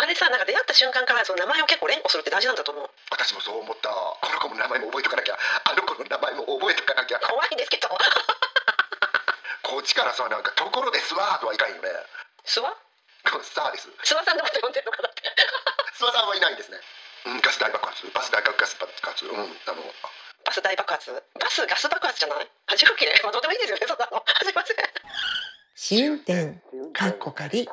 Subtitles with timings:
[0.00, 2.88] あれさなんか出会った瞬間からその名前を結構連呼するって大事なんだと思う。
[3.12, 3.92] 私もそう思った。
[3.92, 5.36] この子の名前も覚えとかなきゃ。
[5.36, 7.20] あの子の名前も覚えとかなきゃ。
[7.20, 7.92] 怖いんですけど。
[9.62, 11.88] こっちからさなんか「ところですわ」とはいかんよね。
[12.48, 12.72] 諏訪
[13.30, 13.88] このさあです。
[14.02, 15.22] 諏訪さんのこと呼んでるのかなって。
[16.00, 16.80] 諏訪さんはいないんですね。
[17.26, 18.08] うんガス大爆発。
[18.10, 19.26] バス大爆発爆発。
[19.26, 19.84] うんあの。
[20.44, 21.12] バス大爆発？
[21.12, 22.48] バスガス爆発じゃない？
[22.66, 24.24] あ違うっけまあどうでもいいですよねそんなの。
[24.42, 24.76] すいません。
[25.76, 26.56] 試運転
[26.92, 27.68] かっこかり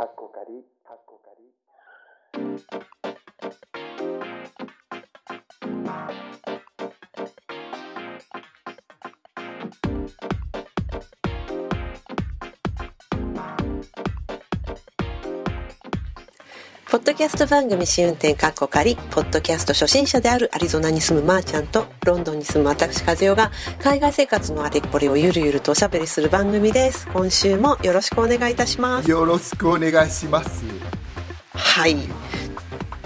[17.18, 27.08] キャスト番組試運転かっこかり、ポッドキャスト初心者であるアリゾナに住むまーちゃんと、ロンドンに住む私和代が、海外生活のあれこれをゆるゆるとおしゃべりする番組です。
[27.08, 29.10] 今週もよろしくお願いいたします。
[29.10, 30.64] よろしくお願いします。
[31.56, 31.98] はい。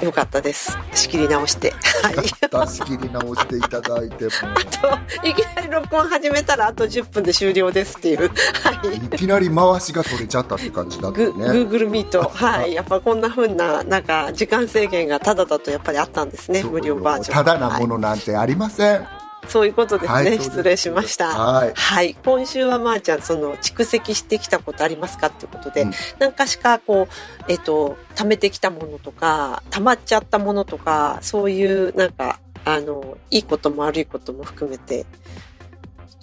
[0.02, 0.78] よかったです。
[0.94, 1.72] 仕切り直して。
[1.72, 2.16] はい。
[2.16, 4.32] 出し切り直していただいても。
[4.32, 8.30] といきなり録音始めたらあと10分で終了ですっていう。
[8.30, 8.98] はい。
[8.98, 11.46] いきなり回しが取れちゃったって感じだったグよね。
[11.46, 12.20] Google Meet。
[12.20, 12.74] はい。
[12.74, 16.64] やっぱこんな風な、なんか、時間制限がただだとやっぱりあったんですね。
[16.64, 17.36] 無料バージョン。
[17.36, 19.21] ただなもはいのなんてありません。
[19.48, 20.14] そういうことですね。
[20.14, 21.28] はいす失礼しました。
[21.34, 35.06] はい今週はまーちゃん、その、蓄積してきたことありますかっていうことで、うん何かしかこう、えっ、と、貯めてきたものとか、溜まっちゃったものとか、そういう、なんか、あの、いいことも悪いことも含めて、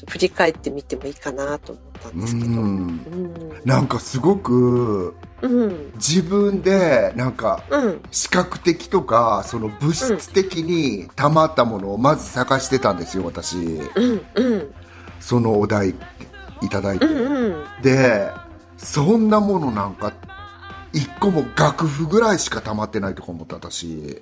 [0.09, 2.49] 振り返ってみてもいいかなと思ったんですけど。
[2.49, 3.61] うんうん。
[3.65, 5.93] なんかすごくうん。
[5.95, 8.03] 自分でなんかうん。
[8.11, 14.27] 視覚的とかその物質的に溜まったものをまず探してたんですよ私うん。
[14.35, 14.75] うん。
[15.21, 15.91] そのお題
[16.63, 17.33] いただいて、うん。
[17.33, 17.83] うん。
[17.83, 18.31] で
[18.77, 20.13] そんなものなんか
[20.93, 24.19] 一個も楽譜ぐらいしか溜まってないとか思った私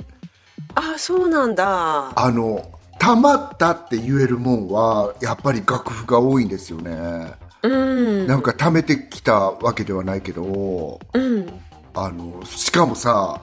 [0.75, 2.12] ああ、そうなんだ。
[2.19, 7.33] あの溜まったって言えるもんはやっぱり楽譜が多いんですよね
[7.66, 8.27] うん。
[8.27, 11.60] なんか溜めてきたわけではないけどうん。
[11.94, 13.40] あのしかもさ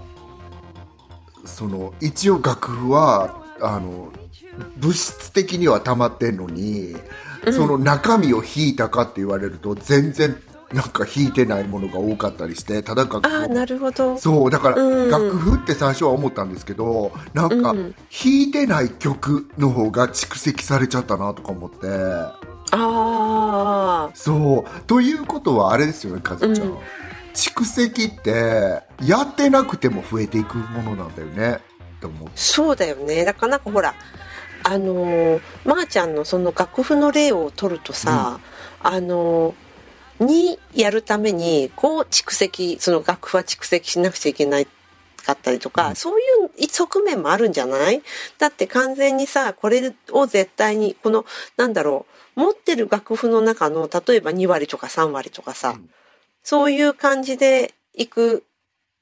[1.45, 4.11] その一応楽譜はあの
[4.77, 6.95] 物質的には溜まってんのに、
[7.51, 10.35] その中身を引いたかって言われると全然
[10.73, 14.17] なんか引いてないものが多かったりしてただ楽ああ、譜なるほど。
[14.17, 21.87] そうだから、うん楽譜って最初は思ったんですけどなんか、うん弾いてない曲の方が蓄積されちゃったなとか思って
[22.75, 24.15] ああ。
[24.15, 24.81] そう。
[24.85, 26.77] ということはあれですよねカズちゃん、うん。
[27.33, 31.59] 蓄積ってやってなくても増えていくものなんだよね。
[31.97, 33.25] って思うそうだよね。
[33.25, 33.95] だからなんかほら、
[34.63, 38.39] あのー、まー、ちゃんのその楽譜の例を取るとさ、
[38.81, 44.67] あのー、にやるために、こう蓄積、その楽譜は蓄積しなくちゃいけない
[45.25, 45.95] かったりとか、うん。
[45.95, 46.23] そうい
[46.63, 48.01] う側面もあるんじゃない？
[48.37, 51.25] だって完全にさ、これを絶対に、この、
[51.57, 55.89] なんだろう、持ってる楽譜の中の、例えば2割とか3割とかさ、うん
[56.43, 58.43] そういう感じでいく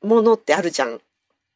[0.03, 1.01] ものってあるじゃん。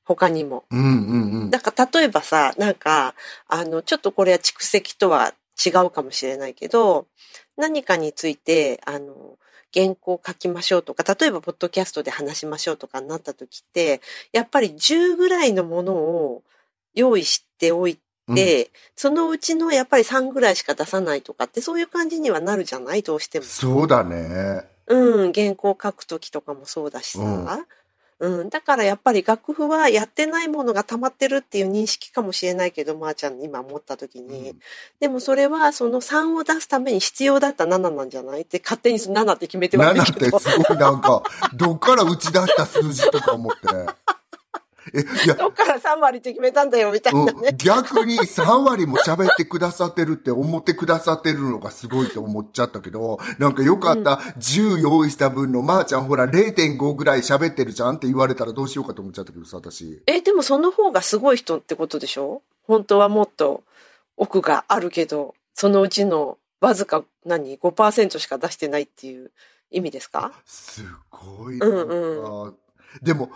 [0.04, 0.66] 他にも。
[0.70, 3.16] うんうんうんだから例えばさ、なんか、
[3.48, 7.08] あの、ちょっとこれは蓄積とは違うかもしれないけど、
[7.56, 9.38] 何かについて、あの、
[9.74, 16.44] 原稿を書きましょうとか、例えばポッドキャストで話しましょうとかになった時って、やっぱり10ぐらいのものを
[16.94, 18.00] 用意しておい
[18.34, 23.04] て、そのうちのやっぱり3ぐらいしか出さないとかって、そういう感じにはなるじゃない？
[23.04, 23.46] どうしても。
[23.46, 24.64] そうだね。
[24.88, 27.66] うん、原稿書くときとかもそうだしさ。
[28.18, 34.60] うん、だからやっぱり楽譜はやってないものが溜まってるっていう認識かもしれないけど、まー、ちゃん今思ったときに、うん。
[35.02, 38.44] でもそれはその3を出すために必要だった7なんじゃない？
[38.44, 40.40] って勝手に7って決めて悪い7っけど。
[40.40, 41.24] てすごいなんか
[41.56, 43.68] どっから打ち出した数字とか思って
[44.94, 47.32] えいやどっから3割って決めたんだよみたいなね。
[47.50, 60.04] うん、逆に3割も喋ってくださってるって思ってくださってるのがすごいと思っちゃったけど、なんかよかった、10用意した分のまーちゃんほら0.5ぐらい喋ってるじゃんって言われたらどうしようかと思っちゃったけどさ、私。
[60.06, 62.42] え、でもその方がすごい人ってことでしょ？
[62.68, 63.64] 本当はもっと
[64.18, 69.32] 奥があるけど、そのうちのわずか何 ?5% しか出してないっていう
[69.72, 70.32] 意味ですか？
[70.46, 71.60] すごい。
[71.60, 72.56] うんう
[73.02, 73.30] でも、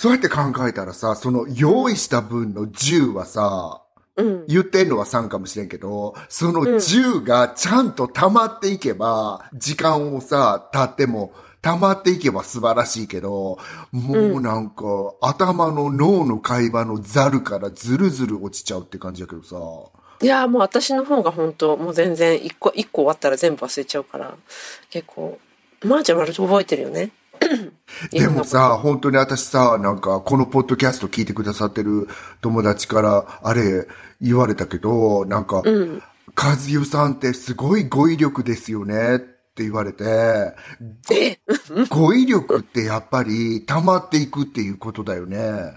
[0.00, 3.82] そうやって考えたらさ、その用意した分の10はさ、
[4.16, 4.46] うん。
[4.46, 13.58] 言ってんのは3かもしれんけど、その10がちゃんと溜まっていけば、時間をさ、経っても、溜まっていけば素晴らしいけど、
[13.92, 14.84] もうなんか、
[15.20, 19.58] 頭の脳の会話のザルからずるずる落ちちゃうって感じだけどさ。
[20.22, 24.34] いや、もう私の方が本当もう全然一個、一個終わったら全部忘れちゃうから、
[24.88, 25.38] 結構、
[25.84, 27.10] まー、ちゃん割と覚えてるよね。
[28.10, 32.08] でもさ、本当に私さ、なんか、このポッドキャスト聞いてくださってる
[32.40, 33.86] 友達から、あれ、
[34.20, 36.02] 言われたけど、なんか、うん。
[36.36, 40.04] 和代さんってすごい語彙力ですよねって言われて、
[41.10, 41.38] え？
[41.88, 45.72] 語彙力ってやっぱり溜まっていくっていうことだよね。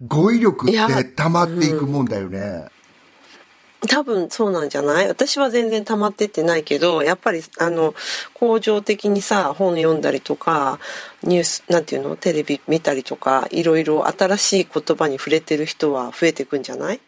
[0.00, 2.66] 語彙力って溜まっていくもんだよね。
[3.88, 5.08] 多分そうなんじゃない？
[5.08, 7.94] 私は全然溜まってってないけど、やっぱり、あの、
[8.34, 10.78] 恒常的にさ、本読んだりとか、
[11.22, 12.16] ニュース、なんていうの？
[12.16, 17.00] テレビ見たりとか、いろいろ新しい言葉に触れてる人は増えてくんじゃない？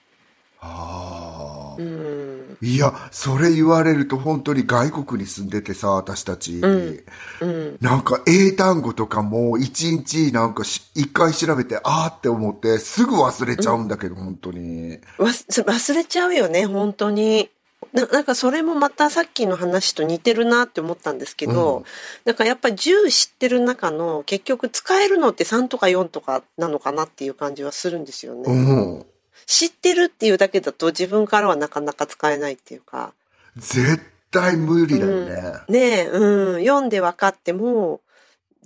[0.61, 1.81] ああ。
[1.81, 2.26] うん。
[2.63, 6.53] いや、それ言われると本当に外国に住んでてさ、私たち。
[6.53, 7.79] んうん。
[7.81, 14.99] なんか英単語とかも一日なんかし一回調べて、あーって思ってすぐ忘れちゃうんだけど、本当に。
[15.19, 17.51] 忘れちゃうよね、本当に。
[17.93, 21.85] ななんかそれもまたさっきの話と似てるなって思ったんですけど、うん
[22.25, 28.43] なんかやっぱり10知ってる中の結局使えるのって3とか4とかなのかなっていう感じはするんですよね。
[28.47, 28.53] う
[28.99, 29.07] ん。
[29.47, 33.15] 知ってるっていうだけだと自分からはなかなか使えないっていうか。
[33.57, 34.01] 絶
[34.31, 35.53] 対無理だよね。
[35.69, 38.01] ねえ、うん、読んで分かっても、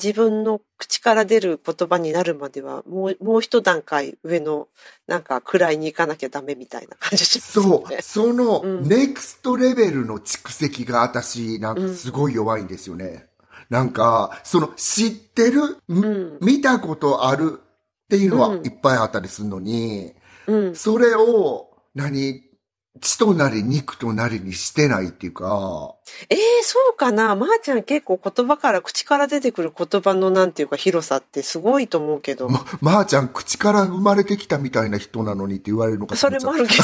[0.02, 4.68] 自分の口から出る言葉になるまでは、もう、もう一段階上の、
[5.06, 7.98] なんか、位に行かなきゃダメみたいな感じしますよそう、ね。
[8.00, 8.88] その、うん。
[8.88, 13.26] ネクストレベルの蓄積が私、なんかすごい弱いんですよね。
[13.68, 16.38] なんか、その、知ってる、ん。
[16.40, 18.66] 見たことあるっていうのはうん。
[18.66, 20.14] いっぱいあったりするのに、
[20.46, 20.76] うん。
[20.76, 22.42] それを、何、
[23.00, 25.94] 血となり肉となりにしてないっていうか、
[26.28, 27.34] ええそうかな。
[27.36, 32.48] まー、ちゃん結構言葉から、口から出てくる言葉のなんていうか広さってすごいと思うけど。
[32.48, 36.82] ま、まー、ちゃん口から生まれてきたみたいな人なのにって言われるのかとそれもあるけど。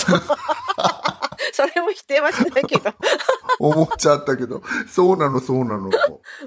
[1.52, 2.92] それも否定はしないけど。
[3.58, 5.90] 思っちゃったけど、そうなの、そうなの。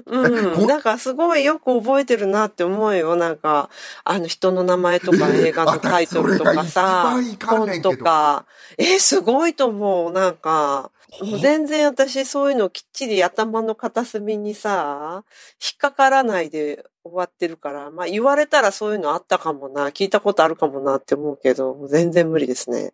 [0.06, 0.28] う
[0.62, 0.66] ん。
[0.66, 3.16] なんかすごいよく覚えてるなって思うよ。
[3.16, 3.70] なんか、
[4.04, 7.16] あの人の名前とか映画のタイトルとかさ
[7.46, 8.46] 本とか。
[8.78, 10.12] えーすごいと思う。
[10.12, 10.90] なんか、
[11.22, 15.24] もう全然私そういうのきっちり頭の片隅にさ、
[15.60, 22.92] 引っかからないで終わってるから、まあ言われたらそういうのあったかもな、聞いたことあるかもなって思うけど、全然無理ですね。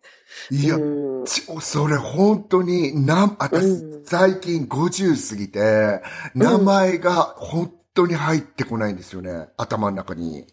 [0.49, 0.79] いや、う
[1.21, 1.25] ん。
[1.25, 6.01] ちそれ本当に、なん、私、うん最近50過ぎて、
[6.33, 10.47] 名前が本当に入ってこないんですよね、頭の中に。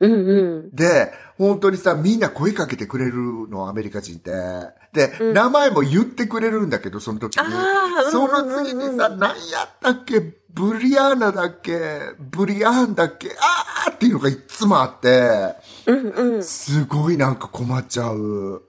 [0.00, 0.70] うんうん。
[0.74, 4.32] で、本当にさ、みんな声かけてくれるの、アメリカ人って。
[4.92, 7.44] で、うん名前も言ってくれるんだけど、その時に。
[8.10, 10.20] その次にさ、うんうんうん何やったっけ？
[10.52, 11.78] ブリアーナだっけ？
[12.18, 13.30] ブリアーンだっけ？
[13.40, 15.54] あーっていうのがいつもあって、
[15.86, 16.44] うんうん。
[16.44, 18.62] すごいなんか困っちゃう。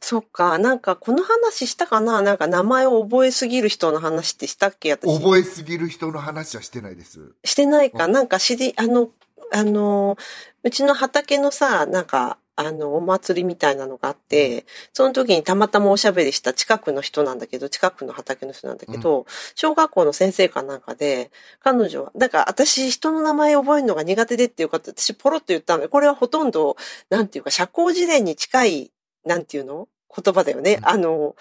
[0.00, 2.20] そっか、なんかこの話したかな？
[2.20, 4.90] なんか名前を覚えすぎる人の話ってしたっけ？
[4.90, 5.18] 私。
[5.18, 7.32] 覚えすぎる人の話はしてないです。
[7.44, 9.08] してないかなんか知り、あの、
[9.52, 10.16] あの、
[10.62, 19.26] うちの畑のさ、なんか、あの、お祭りみたいなのがあって、その時にたまたまおしゃべりした近くの人なんだけど、近くの畑の人なんだけど、
[19.56, 25.82] 小学校の先生かなんかで、彼女は、だから私人の名前覚えるのが苦手でっていうか、私ポロッと言ったの。
[25.82, 26.76] で、これはほとんど、
[27.10, 28.92] なんていうか、社交辞令に近い、
[29.24, 29.88] なんていうの？
[30.16, 30.74] 言葉だよね。
[30.74, 30.88] うん。
[30.88, 31.34] あの、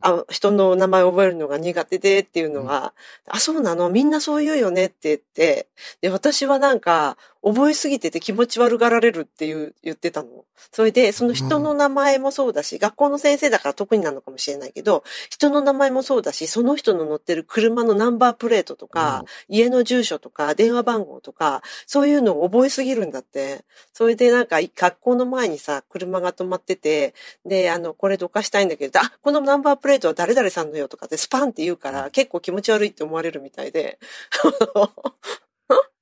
[0.00, 2.94] あ人の名前を覚えるのが苦手でっていうのは、
[3.28, 3.90] あ、そうなの？
[3.90, 5.68] みんなそう言うよねって言って、
[6.00, 10.28] で、私はなんか、覚えすぎてて気持ち悪がられるっていう言ってたの。
[10.72, 23.64] それで、その人の名前もそうだし、学校の先生だから特になのかもしれないけど、人の名前もそうだし、その人の乗ってる車のナンバープレートとか、家の住所とか、電話番号とか、そういうのを覚えすぎるんだって。
[23.92, 27.14] それでなんか、学校の前にさ、車が止まってて、
[27.46, 33.98] で、あの、これどかしたいんだけど、あ、このナンバープレートは誰々さんのよとかってスパンって言うから、結構気持ち悪いって思われるみたいで。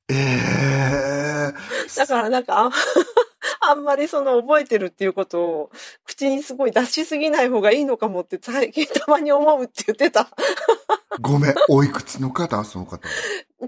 [0.09, 1.06] ええ
[1.97, 2.71] だからなんか、あ
[3.71, 5.71] あんまりその覚えてるっていうことを
[6.05, 10.29] 口にすごい出しすぎない方がいいのかもって最近たまに思うって言ってた。
[11.21, 13.01] ごめん、おいくつの方その方。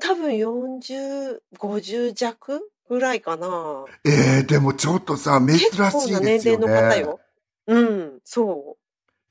[0.01, 3.85] 多分40、50弱ぐらいかな。
[4.05, 7.01] ええでもちょっとさ、珍しい結構なですよ年齢の方ね。
[7.01, 7.21] よ。
[7.67, 8.78] うん、そう。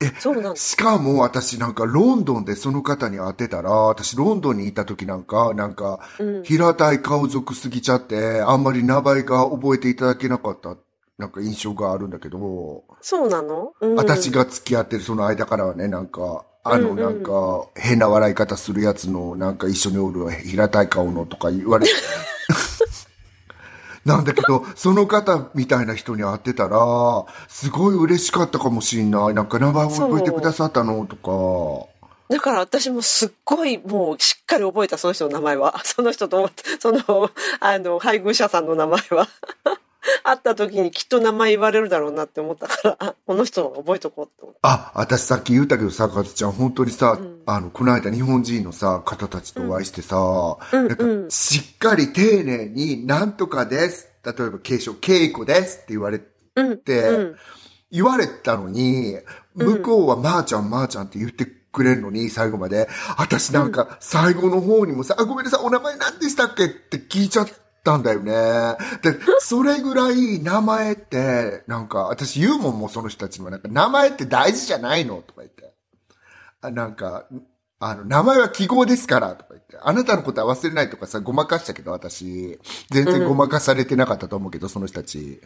[0.00, 0.56] えそうなん。
[0.56, 6.42] しかも私なんかロンドンでその方に会ってたら、私ロンドンにいた時なんか、なんか、うん。
[6.44, 10.76] 平たい顔族すぎちゃって、あんまり名前が覚えていただけなかった、
[11.18, 14.30] なんか印象があるんだけど、そうなの、うん、私。
[14.30, 21.92] が付き合ってるその間からはね、なんか、あの、なんか、変な笑い方するやつの、なんか一緒におる平たい顔のとか言われて、
[24.04, 26.78] なんだけど、その方みたいな人に会ってたら、
[27.48, 29.34] すごい嬉しかったかもしんない。
[29.34, 31.06] なんか名前覚えてくださったの？
[31.06, 31.88] とか。
[32.28, 35.80] だから私もすっごいもうしっかり覚えたその人の名前は。
[35.84, 39.28] その人と、その、あの、配偶者さんの名前は。
[40.22, 44.60] 会った時にきっと名前言われるだろうなって思ったから、あこの人の覚えとこうって思って。
[44.62, 50.16] あ、私さっき言ったけどさ、かずちゃん、本当にさ、うんあの、この間日本人のさ、方たちとお会いしてさ、
[50.72, 54.08] うんなんかうんしっかり丁寧に、なんとかです。
[54.24, 56.20] 例えば、継承、稽古ですって言われ
[56.56, 56.78] うん。
[56.78, 57.36] て、うん。
[57.90, 59.16] 言われたのに、
[59.54, 62.88] 向こうはまーちゃん、まーちゃんって言ってくれるのに、最後まで。
[63.16, 67.48] 私なんか、最後の方にもさ、あ、ごめんなさい、お名前何でしたっけって聞いちゃっ
[67.88, 68.76] たんだよね。
[69.02, 75.22] で、 それぐらい名前って、なんか、私言うもんもうその人たちにもなんか、名前って大事じゃないの？
[75.26, 75.72] とか言って。
[76.60, 77.24] あなんか、
[77.80, 79.76] あの、名前は記号ですから、とか言って。
[79.80, 82.58] あなたのことは忘れないとかさ、ごまかしたけど、私。
[82.90, 85.40] 全然ごまかされてなかったと思うけど、その人たち。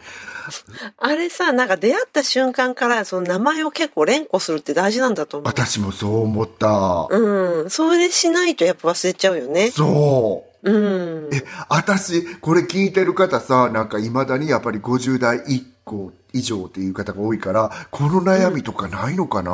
[0.96, 5.46] あれさ、なんか出会った瞬間からその名前を結構連呼するって大事なんだと思う。
[5.46, 7.06] 私もそう思った。
[7.10, 7.70] うん。
[7.70, 9.70] それしないとやっぱ忘れちゃうよね。
[9.70, 10.51] そう。
[10.62, 11.34] うん。
[11.34, 19.50] え、私、これ聞いてる方さ、なんか未だにやっぱり50代以降以上っていう方が多いから、この悩みとかないのかな、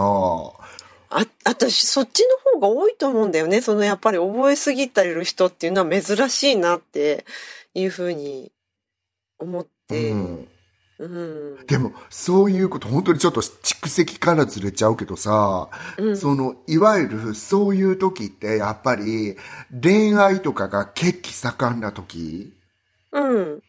[1.10, 3.62] あ、私、そっちの方が多いと思うんだよね。
[3.62, 7.24] そのやっぱり覚えすぎてる人っていうのは珍しいなって
[7.74, 8.52] いうふうに
[9.38, 10.10] 思って。
[10.10, 10.48] うん。
[10.98, 11.66] うん。
[11.66, 19.36] でも、そういうこと、本当にちょっと蓄積からずれちゃうけどさ、うんその、いわゆるそういう時って、やっぱり、
[19.80, 22.52] 恋愛とかが血気盛んな時、
[23.12, 23.62] うん。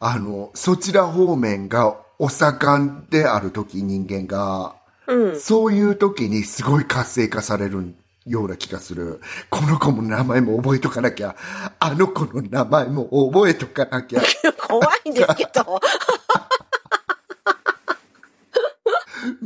[0.00, 4.76] あの、そちら方面がお盛んである時、人間が、
[5.08, 5.40] うん。
[5.40, 7.94] そういう時にすごい活性化される
[8.24, 9.20] ような気がする。
[9.50, 11.34] この子の名前も覚えとかなきゃ。
[11.80, 14.22] あの子の名前も覚えとかなきゃ。
[14.68, 15.80] 怖いんですけど。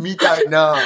[0.02, 0.76] みたいな。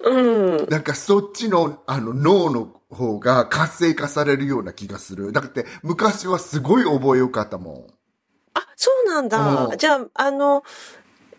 [0.00, 0.68] うん。
[0.68, 5.32] なんかそっちのあの脳の方が活性化されるような気がする。
[5.32, 7.88] だって昔はすごい覚えよかったも
[8.54, 9.66] あ、そうなんだ。
[9.66, 10.64] うんじゃあ、あの、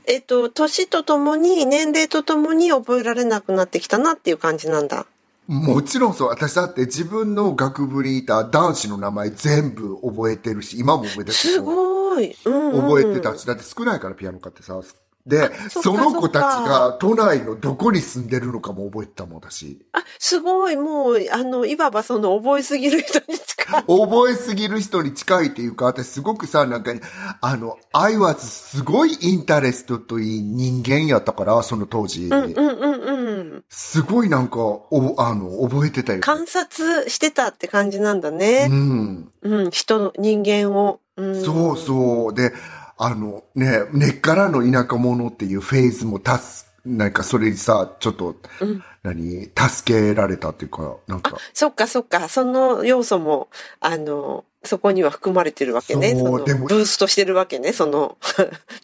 [0.05, 5.05] えっと、年とともに、年齢とともに覚えられなくなってきたなっていう感じなんだ。
[5.49, 5.53] ん。
[5.53, 6.27] もちろんそう。
[6.29, 11.47] 私だって自分の学部にいた男子の名前全部覚えてるし、今も覚えてるし。
[11.49, 12.35] すごい。
[12.45, 12.81] うん、うん。
[12.81, 14.79] 覚えてたし、だって少ないからピアノ科ってさ。
[15.27, 19.85] で、その子たちが都内のどこに住んでるのかも覚えてたもん、私。
[19.91, 20.77] あ、すごい。
[20.77, 23.83] もう、あの、いわばその覚えすぎる人に近い。
[23.83, 26.93] 覚えすぎる人に近いっていうか、私すごくさ、なんか、
[27.41, 32.25] あの、I was すごいインタレストといい人間やったから、その当時。
[32.25, 33.63] うんうんうんうん。
[33.69, 36.21] すごいなんか、お、あの、覚えてたよ。
[36.21, 38.67] 観察してたって感じなんだうね。
[38.67, 39.29] ん。
[39.41, 41.01] うん、人の、人間を。
[41.17, 42.33] うん、そうそう。
[42.33, 42.53] で、
[42.97, 51.37] あの、ね、根っからの田舎者っていうフェーズもたす、なんかそれにさ、ちょっと、うん何、助けられたっていうか、なんか。
[51.53, 52.27] そっかそっか。
[52.27, 53.47] その要素も、
[53.79, 56.13] あの、そこには含まれてるわけね。
[56.13, 57.71] のそうでもブーストしてるわけね。
[57.71, 58.17] その、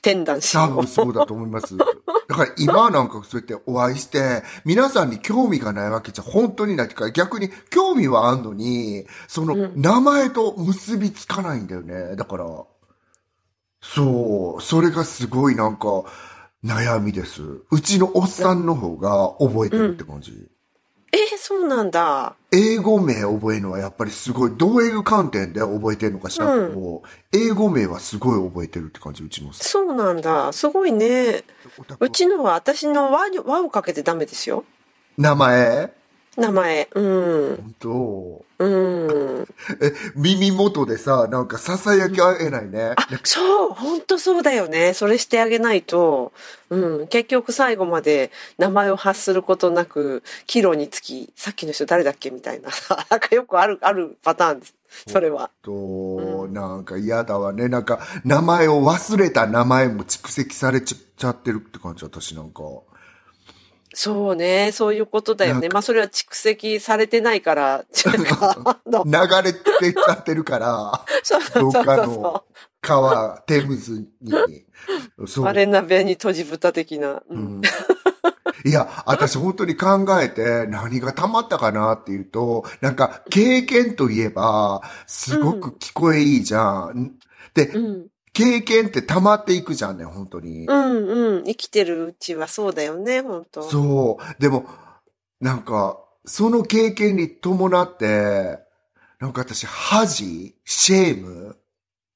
[0.01, 0.87] テンダンシ多分。
[0.87, 1.75] そうだと思います。
[1.75, 1.85] だ
[2.35, 12.15] から今なんかそうやってお会いして、皆さんに興味がないわけじゃ本当にないか、逆に興味はあんのに、その名前と結びつかないんだよね。
[12.15, 12.45] だから、
[13.83, 16.05] そう、それがすごいなんか
[16.63, 17.41] 悩みです。
[17.69, 20.31] うちのおっさんの方が覚えてるって感じ。
[21.11, 22.35] えーそうなんだ。
[22.51, 30.53] 英語名覚えるのはやっぱりすごい、どういう観点で覚えてるのかしらんけど、英語名はすごい覚えてるって感じ、うちのおっさんそうなんだ。
[30.53, 31.43] すごいね。
[31.99, 34.63] うちのは私の和に和をかけてダメですよ。
[35.17, 35.93] 名前？
[36.37, 36.87] 名前。
[36.95, 37.55] うん。
[37.55, 39.47] 本当うん。
[39.81, 42.93] え、耳元でさ、なんか囁き合えないね。
[42.95, 44.93] あ、そう、本当そうだよね。
[44.93, 46.31] それしてあげないと、
[46.69, 52.69] うん、結局最後まで名前を発することなく、岐路につき、さっきの人誰だっけみたいな、
[53.09, 54.73] なんかよくある、あるパターンです。
[55.07, 55.49] それは。
[55.63, 57.67] と、なんか嫌だわね。
[57.67, 62.63] なんか、名前を忘れた名前も蓄積されちゃってるって感じ、私なんか。
[63.93, 65.69] そうね、そういうことだよね。
[65.69, 69.11] まあそれは蓄積されてないから、 流
[69.43, 69.59] れて
[69.89, 71.05] っちゃってるから、
[71.53, 72.43] どっかの
[72.81, 74.31] 川、テムズに。
[75.27, 75.47] そうう。
[75.47, 77.11] あれ鍋に閉じ蓋的な。
[77.11, 77.61] ううんん
[78.65, 87.13] いや、私本当に考えて何が溜まったかなっていうと、なんか経験といえば、すごく聞こえいいじゃん。
[87.53, 88.07] で、うん。
[88.33, 90.65] 経験って溜まっていくじゃんね、本当に。
[90.65, 91.43] うんうん。
[91.43, 94.41] 生きてるうちはそうだよね、本当そう。
[94.41, 94.65] でも、
[95.39, 98.59] なんか、その経験に伴って、
[99.19, 101.57] なんか私、恥シェーム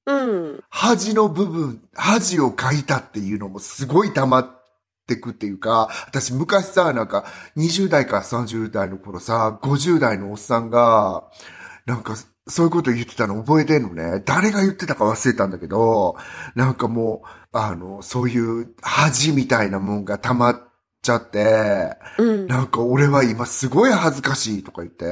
[0.07, 0.13] う
[0.55, 0.63] ん。
[0.69, 4.63] 恥の部分、恥をかいたっていうのもすごい溜まっ
[5.05, 7.25] てくっていうか、私昔さ、なんか
[7.57, 11.29] 20代から30代の頃さ、50代のおっさんが、
[11.87, 12.15] なんか
[12.47, 14.21] そういうこと言ってたの覚えてんのね。
[14.25, 16.17] 誰が言ってたか忘れたんだけど、
[16.53, 20.61] なんかもう、あの、そういう恥みたいなもんが溜まっ
[21.01, 22.47] ちゃって、うん。
[22.47, 25.05] なんか俺は今すごい恥ずかしいとか言って、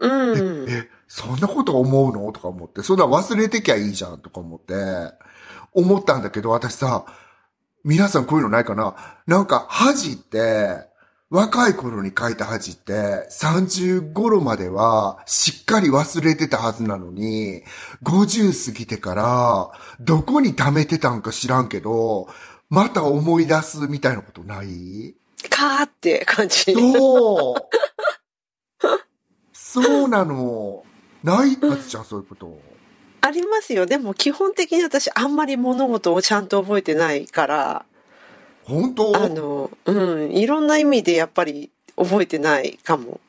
[0.00, 0.70] うん。
[0.70, 2.32] え、そんなこと思うの？
[2.32, 4.74] とか思って、そんな忘れてきゃいいじゃんとか思って、
[5.74, 7.04] 思ったんだけど、私さ、
[7.84, 8.96] 皆さんこういうのないかな？
[9.26, 10.88] なんか恥って、
[11.30, 17.62] 若い頃に書いた恥って、30頃まではしっかり忘れてたはずなのに、
[18.02, 19.70] 50過ぎてから、
[20.00, 22.28] どこに溜めてたんか知らんけど、
[22.68, 25.14] また思い出すみたいなことない？
[25.48, 26.72] かーって感じ。
[26.72, 27.54] そう。
[29.52, 30.82] そうなの。
[31.22, 31.56] ない？
[31.60, 32.60] はずじゃん、そういうこと？
[33.20, 33.86] ありますよ。
[33.86, 37.84] でも基本的に私あんまり物事をちゃんと覚えてないから、
[38.70, 39.16] 本当？
[39.16, 43.20] あの、うん、いろんな意味でやっぱり覚えてないかも。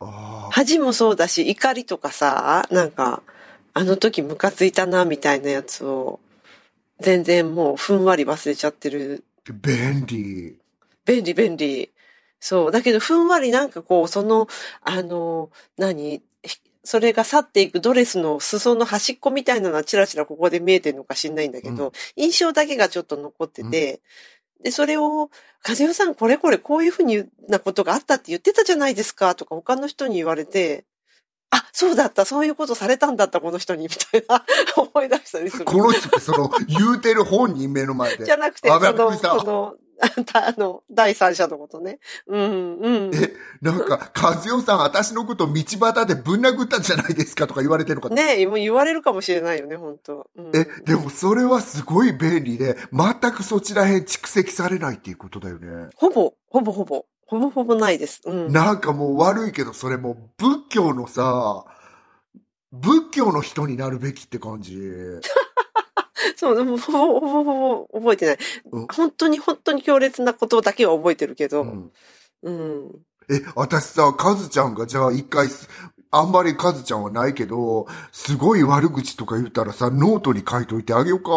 [0.00, 3.22] あ恥もそうだし、怒りとかさ、なんか、
[3.72, 6.20] あの時ムカついたな、みたいなやつを、
[7.00, 9.24] 全然もうふんわり忘れちゃってる。
[9.46, 10.58] ー便利。
[11.06, 11.90] 便利便利。
[12.38, 12.70] そう。
[12.70, 14.46] だけど、ふんわりなんかこう、その、
[14.82, 16.20] あの、何？
[16.20, 16.22] ひ
[16.84, 24.00] それが去っていくドレスの裾の端っこみたいなのはチラチラここで見えてるのか知んないんだけど、う印象だけがちょっと残ってて、
[24.62, 25.30] で、それを、
[25.66, 30.84] 和代さんこれこれこういうふうになことがあったって言ってたじゃないですかとか他の人に言われて、
[31.50, 34.44] あ、そうだった、そういうことされたんだった、この人に、みたいな
[34.76, 35.64] 思い出したりする。
[35.64, 38.24] この人ってその、言うてる本人目の前で。
[38.24, 39.74] じゃなくて、あその、びっくりしたこの、
[40.32, 41.98] あの、第三者のことね。
[42.26, 43.10] うん、うん。
[43.14, 55.90] え、なんか、和代さん、私のこと道端でぶん殴ったんじゃないですかとか言われてるのかとねえ、もう言われるかもしれないよね、本当、うん、え、でもそれはすごい便利で、全くそちらへん蓄積されないっていうことだよね。
[55.96, 58.20] ほぼ、ほぼほぼ、ほぼほぼないです。
[58.24, 58.52] うん。
[58.52, 61.64] なんかもう悪いけど、それもう仏教のさ、
[62.72, 64.76] 仏教の人になるべきって感じ。
[66.36, 68.38] そう、でもほぼ、ほぼほぼ覚えてない。
[68.72, 71.92] うん本当に本当に強烈なことだけは覚えてるけど、うん
[72.42, 72.90] うん。
[73.30, 75.68] え、私さ、カズちゃんがじゃあ一回す、
[76.10, 81.30] あんまりカズちゃんはないけど、すごい悪口とか言ったらさ、ノートに書いといてあげようか？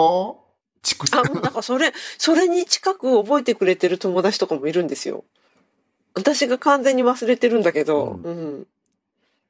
[0.84, 1.40] 畜あ、生。
[1.42, 5.24] なんかそれ、それに近く覚えてくれてる友達とかもいるんですよ。
[6.16, 8.68] 私が完全に忘れてるんだけど、ううん。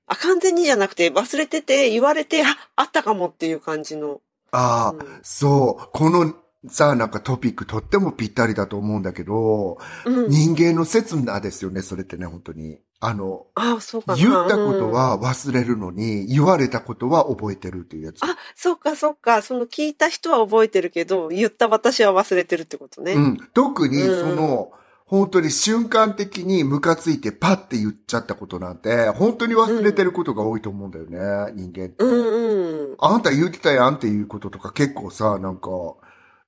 [0.08, 4.22] あ、完全にじゃなくて、忘れてて、言われて、あ、あったかもっていう感じの。
[4.52, 5.90] ああ、うんそう。
[5.94, 6.34] この
[6.70, 10.30] さ、なんかトピックとってもぴったりだと思うんだけど、うん。
[10.30, 12.80] 人間の刹那ですよね、それってね、本当に。
[13.00, 14.18] あの、あ、そうかな。
[14.18, 18.24] 言ったことうんは忘れるのに、言われたことは覚えてるっていうやつ。
[18.24, 19.42] あ、そっかそっか。
[19.44, 23.14] その聞いた人は覚えてるけど、言った私は忘れてるってことね。
[23.14, 23.38] うん。
[23.54, 24.72] 特に、うんその、
[25.08, 32.04] 本当に瞬間的にムカついてパッて言っちゃったことなんて、本当に忘れてることが多いと思うんだよね、人間って。
[32.04, 32.96] うんうん。
[33.00, 35.70] あんた言ってたやんっていうこととか結構さ、なんか、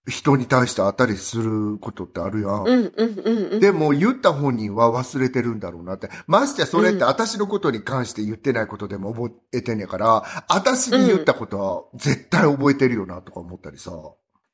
[0.08, 2.64] 人に対して当たりすることってあるやん。
[2.64, 3.60] うんうんうんうん。
[3.60, 6.10] でも言った本人は忘れてるんだろうなって。
[6.28, 13.92] ましてやそれって私のことに関して言ってないことでも覚えてんねやから、私に言ったことは絶対覚えてるよなとか思ったりさ。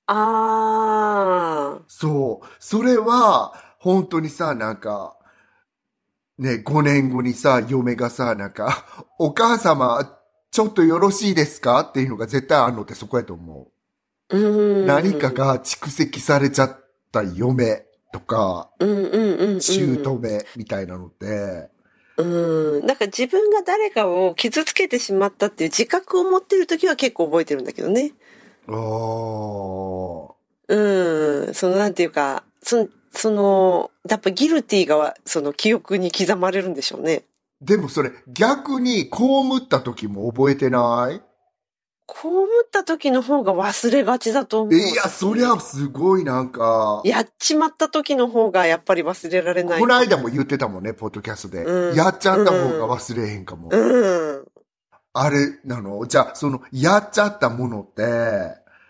[0.07, 1.81] ああ。
[1.87, 2.47] そう。
[2.59, 3.53] それは、
[3.85, 5.15] 本当にさ、なんか、
[6.39, 10.19] ね、5年後にさ、嫁がさ、なんか、お母様、
[10.49, 11.81] ちょっとよろしいですか？
[11.81, 13.67] っていうのが絶対あるのってそこやと思
[14.29, 14.83] うん。
[14.83, 14.85] う。
[14.87, 15.29] 何か。
[15.29, 16.79] が蓄積されちゃっ
[17.11, 18.71] た嫁とか。
[18.79, 21.69] 姑みたいなのって、
[22.17, 22.85] うん。
[22.87, 28.13] なんか自分が誰かを傷つけてしまったっていう自覚を持ってる時は結構覚えてるんだけどね。
[28.67, 30.33] あー
[30.69, 31.53] うん。
[31.53, 37.23] そのなんていうか、その、その、やっぱギルティがその記憶に刻まれるんでしょうね。
[37.61, 39.09] でもそれ逆に被
[39.63, 41.21] った時も覚えてない？
[42.07, 44.75] こう思った時の方が忘れがちだと思う。
[44.75, 49.79] いや、そりゃすごいなんか、やっちまった時の方がやっぱり忘れられない。
[49.79, 51.63] この間も言ってたもんね、ポッドキャストで。
[51.63, 53.69] うんやっちゃった方が忘れへんかも。
[53.71, 54.45] うん。
[55.13, 56.05] あれなの？
[56.05, 58.03] じゃあ、その、やっちゃったものって、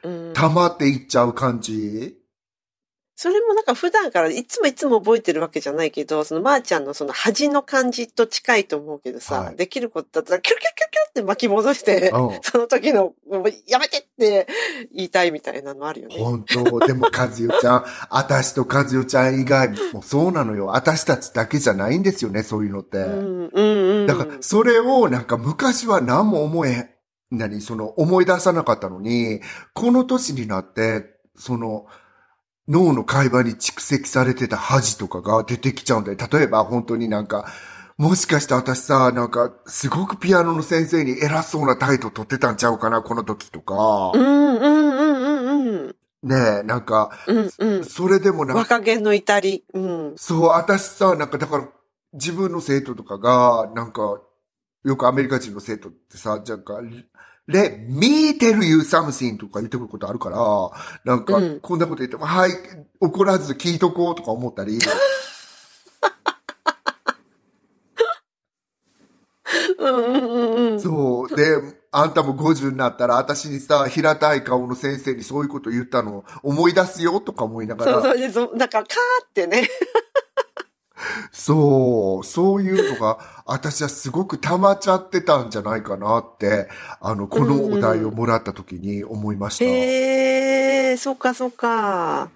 [0.04, 0.34] うん。
[0.34, 2.18] 溜まっていっちゃう感じ？
[3.16, 12.40] それもなんか普段からいつもいつも覚えてるわけじゃないけど、そのまーちゃんのその恥の感じと近いと思うけどさ、はいできることだったらキュルキュルキュルキュルって巻き戻して、うん。
[12.42, 14.48] その時の、もうやめてって
[14.94, 16.16] 言いたいみたいなのあるよね。
[16.18, 20.68] 本当でも、和代ちゃん、 私と和代ちゃん以外もそうなのよ。
[20.68, 22.98] 私たちだけじゃないんですよね、そういうのって。
[22.98, 24.08] うん、うん、うん。
[24.08, 26.90] だから、それをなんか昔は何も思え、
[27.32, 29.40] 何、その思い出さなかったのに、
[29.74, 31.86] この年になって、その、
[32.68, 36.18] 脳の海馬に蓄積されてた恥とかが出てきちゃうんだよ。
[36.32, 37.46] 例えば本当になんか、
[37.98, 44.18] もしかして私さ、なんか、すごくピアノの先生に偉そうな態度取ってたんちゃうかな、この時とかう。
[44.18, 45.96] んうんうんうんうん。
[46.24, 47.86] ねえ、なんか、うんうん。
[47.86, 49.64] それでもなんか、若気の至り。
[49.74, 50.14] うん。
[50.18, 51.70] そう、私さ、なんかだから、
[52.14, 54.20] 自分の生徒とかが、なんか、
[54.84, 56.82] よくアメリカ人の生徒ってさ、なんか、
[57.48, 60.38] レ、me tell you something とか言ってくることあるから、
[61.04, 62.52] なんかうん、こんなこと言っても、はい、
[63.00, 64.80] 怒らず聞いとこうとか思ったり、
[69.78, 70.80] うんうんうんうん。
[70.80, 78.88] そう、で、あんたも50になったら、私にさ、平たい顔の先生にそういうこと言ったの思い出すよとか思いながそう、ら、それで、そうなんか、カー
[79.26, 79.70] ってね。
[81.32, 86.70] そう、そういうのが、私はすごく溜まっちゃってたんじゃないかなって、
[87.02, 89.66] あの、このお題をもらった時に思いました。
[89.66, 92.30] へえ、そっかそっか。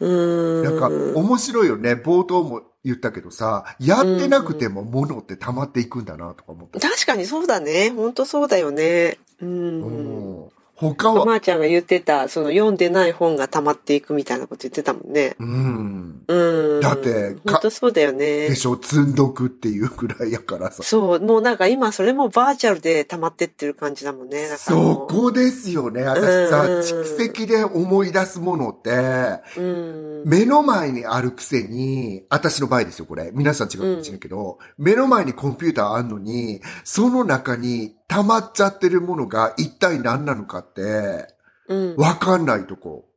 [0.00, 0.80] うーん。
[0.80, 1.92] なんか、面白いよね。
[1.94, 6.80] 冒頭も言ったけどさ、やってなくても物って溜まっていくんだなとか思って。
[6.80, 7.90] 確かにそうだね。
[7.90, 9.18] 本当そうだよね。
[9.40, 9.82] うん。
[9.82, 15.36] うん他は、まーちゃんが言ってた、その読んでない本が溜まっていくみたいなこと言ってたもんね。
[15.38, 16.22] うん。
[16.26, 16.80] うん。
[16.80, 18.56] だってか本当そうだよねで。
[18.56, 20.82] しょ、積んどくっていうくらいやからさ。
[20.82, 24.46] そう、もうなんか今それもバーチャルで溜まってってる感じだもんね。
[24.56, 26.02] そうこですよね。
[26.02, 30.22] 私さ、うん蓄積で思い出すものって、うん。
[30.24, 33.30] 目の前にあるくせに、私の場合ですよ、これ。
[33.34, 41.28] 皆さん違うかもしれないけど、目の前にコンピューターあんのに、その中に溜まっちゃってるものが一体何なのかって、
[41.68, 41.96] うん。
[41.96, 43.08] わかんないとこ。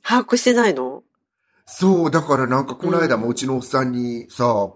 [0.00, 1.02] 把握してないの？
[1.66, 4.70] そう、だからなんかこの間もうちのおっさんにさ、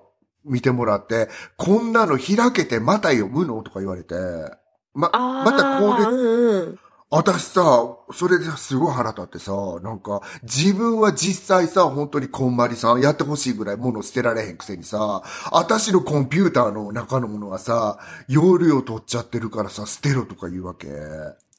[0.44, 3.62] 見てもらって、こんなの開けてまた読むの？
[3.62, 4.16] とか言われて、
[4.94, 5.08] ま。
[5.12, 6.78] またこれうんうん。
[7.14, 17.98] 私さ、それですごい腹立ってさ、なんか、自分は実際さ、本当にこんまりさんやってほしいぐらい物捨てられへんくせにさ、私のコンピューターの中のものがさ、
[18.28, 20.88] 容量取っちゃってるからさ、捨てろとか言うわけ。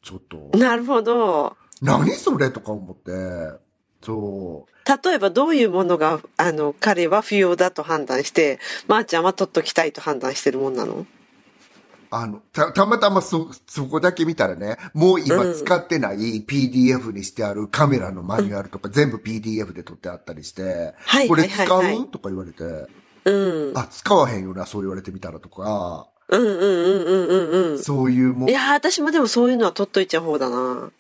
[0.02, 1.56] ちょっと、なるほど。
[1.84, 3.12] 何それとか思って。
[4.04, 5.08] そう。
[5.08, 11.06] 例えばどういうものが、あの、彼は不要だと判断して、まー、ちゃんは取っときたいと判断してるもんなの？
[12.16, 22.08] あの、た、たまたまそ、そこだけ見たらね、もう今使ってない PDF にしてあるカメラのマニュアルとか全部 PDF で撮ってあったりして、はいこれはい使はいはいう？
[22.08, 22.64] とか言われて、
[23.26, 23.78] うん。
[23.78, 27.80] あ、使わへんよな、そう言われてみたらとか、うんうんうんうんうんうん。
[27.80, 30.92] そういうもんい、やー、私もでもそういうのは取っといちゃう方だな。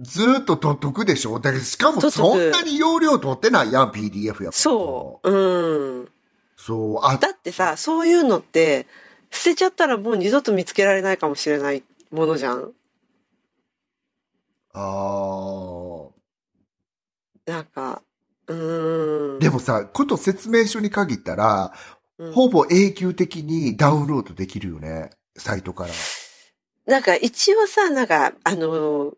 [0.00, 1.38] ずーっと取っとくでしょ？
[1.38, 5.30] だけど、しかもそんなに容量取ってないやん、PDF やからそう。
[5.30, 6.08] うん。
[6.56, 7.06] そう。
[7.06, 8.86] あ、だってさ、そういうのって、
[9.34, 12.72] 捨てちゃったらもう二度と見つけられないかもしれないものじゃん。
[14.72, 16.10] あー
[17.46, 18.02] なんか、
[18.46, 19.38] うーん。
[19.38, 21.72] でもさ、こと説明書に限ったら、
[22.16, 25.10] うんほぼ永久的にダウンロードできるよね。
[25.36, 25.90] サイトから。
[26.86, 29.14] なんか一応さ、なんか、あの、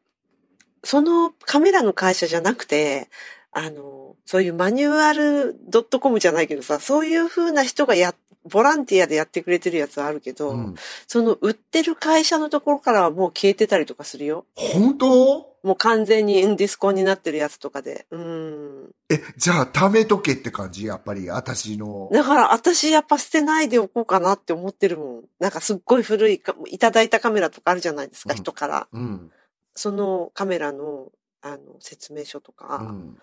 [0.83, 3.11] そのカメラの会社じゃなくて、
[3.59, 5.57] あの、そういうマニュアル
[5.99, 8.15] .com じゃないけどさ、そういう風な人がや、
[8.45, 10.75] ボランティアでやってくれてるやつはあるけど、うん。
[11.07, 14.45] その売ってる会社のところからはもう消えてたりとかするよ。
[14.55, 15.57] 本当？
[15.63, 18.07] もう完全にディスコンになってるやつとかで。
[18.11, 18.91] うん。
[19.09, 20.85] え、じゃあ、貯めとけって感じ？
[20.85, 22.11] やっぱり、私の。
[22.13, 25.25] だから私やっぱ捨てないでおこうかなって思ってるもん。
[25.41, 28.87] なんかすっごい古いか、いただいたカメラとかあるじゃないですか、うん人から。
[28.93, 29.33] うん。
[29.75, 31.11] そのカメラの、
[31.43, 33.17] あの、説明書とうか、ん。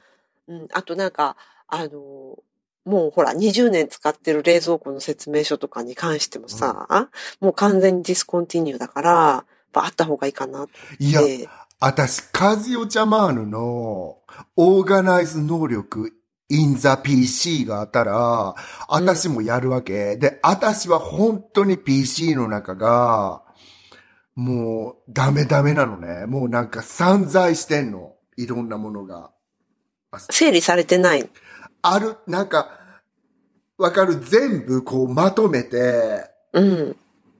[0.47, 1.35] うん、あとなんか、
[1.67, 2.37] あの、
[2.85, 11.03] もうほら、20年使ってる冷蔵庫の説明書とかに関してもさ、もう完全に discontinue だから、あった方がいいかなって。
[11.03, 11.21] いや、
[11.79, 16.13] 私、カズヨチャマーヌのオーガナイズ能力
[16.49, 18.55] in the PC があったら、
[18.87, 20.17] 私もやるわけ。
[20.17, 23.43] で、私は本当に PC の中が、
[24.35, 26.25] もうダメダメなのね。
[26.25, 28.13] もうなんか散在してんの。
[28.35, 29.32] いろんなものが。
[30.19, 31.29] 整理されてない。
[31.81, 32.69] ある、なんか、
[33.77, 34.19] わかる？
[34.19, 36.95] 全部こうまとめて、うん。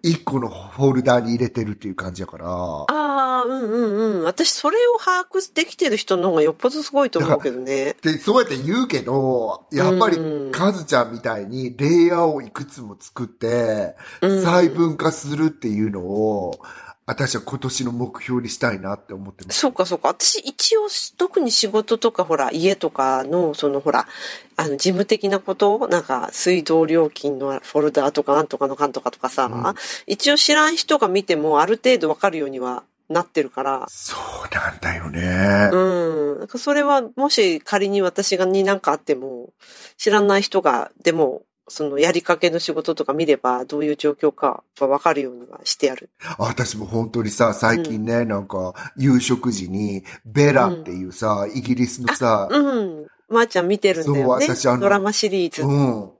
[0.06, 2.46] 一個のフォルダに入れてるっていう感じやから。
[2.48, 4.24] ああ、うんうんうん。
[4.24, 7.96] 私、それを把握できてる人の方がよっぽどすごいと思うけどね。
[8.02, 16.60] で、そうやって言うけど、やっぱりうん、カズちゃんみたいにレイヤーをいくつも作って、うん細分化するっていうのを、
[17.06, 19.60] 私は今年の目標にしたいなって思ってます。
[19.60, 20.08] そうかそうか。
[20.08, 20.88] 私一応
[21.18, 24.08] 特に仕事とかほら家とかのそのほら
[24.56, 29.76] あの事務的なことなんか水道料金のフォルダーとかなんとかのかんとかとかさ、うん
[30.08, 33.86] 一応知らん人が見てもある程度わかるようにはなってるから。
[33.90, 35.70] そうなんだよね。
[35.72, 36.48] うん。
[36.58, 39.50] それは、もし仮に私がになんかあっても、
[39.98, 46.10] 知らない人が、でも、そのやりかけの仕事とか見れば、どういう状況かはわかるようにはしてやる。
[46.38, 53.08] 私も本当にさ、最近ね、なんか、夕食時に、ベラっていうさ、イギリスのさ、うん。
[53.30, 54.46] まー、ちゃん見てるんだよね。
[54.46, 55.64] そう私あのドラマシリーズ。
[55.64, 56.12] うん。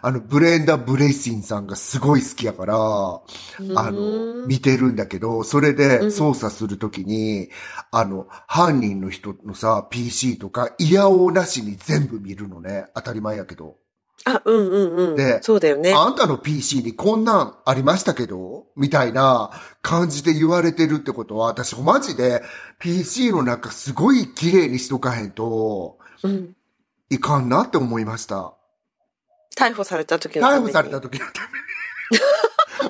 [0.00, 3.20] あの、ブレンダ・ブレイシンさんがすごい好きやから、あ
[3.58, 7.50] の、見てるんだけど、それで操作するときに、
[7.90, 12.86] あの、犯人の人のさ、PC とか、イヤオなしに全部見るのね。
[12.94, 13.76] 当たり前やけど。
[14.24, 15.16] あ、うんうんうん。
[15.16, 15.92] でそうだよね。
[15.92, 18.66] あんたの PC にこんなんありましたけど？
[18.76, 19.50] みたいな
[19.82, 22.42] 感じで言われてるってことは、私マジで
[22.78, 26.54] PC の中すごい綺麗にしとかへんとうん。
[27.10, 28.54] いかんなって思いました。
[29.56, 31.48] 逮捕された時のために逮捕された時のため
[32.18, 32.22] に。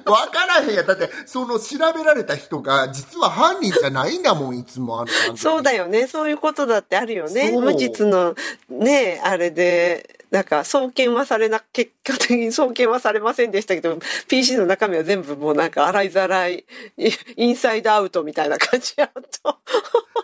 [0.06, 0.86] わからへんやん。
[0.86, 6.06] だって、その調べられた人が実は犯人じゃないんだもん、いつもあの番組そうだよね。
[6.06, 7.52] そういうことだってあるよね。
[7.52, 8.34] 無実の、
[8.68, 16.64] ね、あれで、なんか、送検はされな、結果的に送検はされませんでしたけど、PC の中身は全部もうなんか洗いざらい、
[16.96, 19.10] イインサイドアウトみたいな感じや
[19.42, 19.58] と。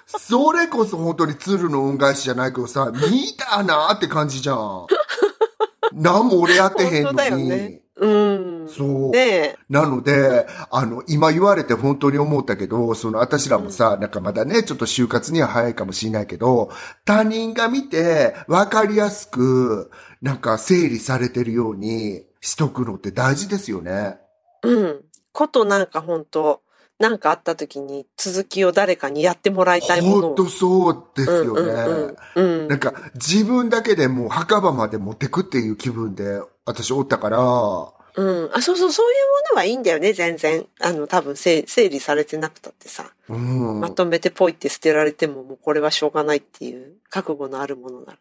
[0.06, 4.86] それこそ本当に鶴の恩返しじゃないけどさ、見たなって感じじゃん。
[5.92, 7.48] 何も俺やってへんの本当だよに。
[7.50, 8.68] ねうん。
[8.68, 9.10] そう。
[9.10, 9.58] ねえ。
[9.68, 16.70] なので、あの、今言われて本当に思ったけど、その、私らもさ、なんかまだね、ちょっと就活には早いかもしれないけど、
[17.04, 19.90] 他人が見て、わかりやすく、
[20.22, 24.18] なんか整理されてるようにしとくのって大事ですよね。
[24.62, 25.04] うん。
[25.32, 26.62] ことなんか本当
[26.98, 30.20] なんかあった時に続きを誰かにやってもらいたいものを。
[30.20, 31.72] 本当そうですよね。
[31.72, 32.62] うんうんうん。
[32.62, 37.38] うんなんか、自分だけでもう墓場まで持ってくっていう気分で、私おったから、
[38.18, 38.50] うん。
[38.52, 40.66] あ、そうそう、そういうものはいいんだよね、全然。
[40.80, 43.12] あの、多分整整理されてなくたってさ。
[43.28, 43.80] うん。
[43.80, 48.18] まとめてポイって捨てられても、もうこれはしょうがないっていう覚悟のあるものなら。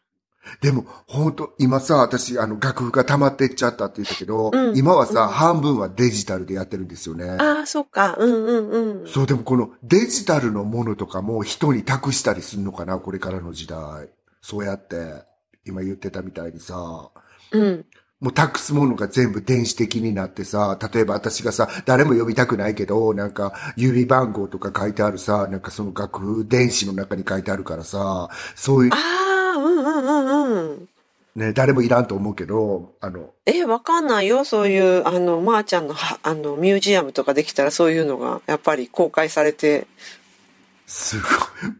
[0.61, 7.29] でも、本当今さ、私、あの、楽譜が溜まっていっちゃったって言ったけど、うん今はさ、うん半分はデジタルでやってるんですよね。
[7.31, 8.15] ああ、そうか。
[8.19, 9.07] うんうんうん。
[9.07, 14.09] そう、でもこのデジタルのものとかも人に託したりするのかな、これからの時代。
[14.41, 15.23] そうやって、
[15.65, 17.09] 今言ってたみたいにさ、
[17.51, 17.85] うん。
[18.19, 28.97] もう託すものが全部電子的になってさ、例えば私がさ、誰も呼びたくないけど、なんか、指番号とか書いてあるさ、なんかその楽譜、電子の中に書いてあるからさ、そういう、あ
[29.55, 30.89] あ、うんうんうんうん。
[31.35, 34.43] ね、誰もいらんと思うけど、あの、え、わかんないよ。
[34.43, 39.85] そういう、あの、まー、ちゃんのは、あの、ミュージアムとかできたらそういうのが、やっぱり公開されて、
[40.89, 41.29] すごい、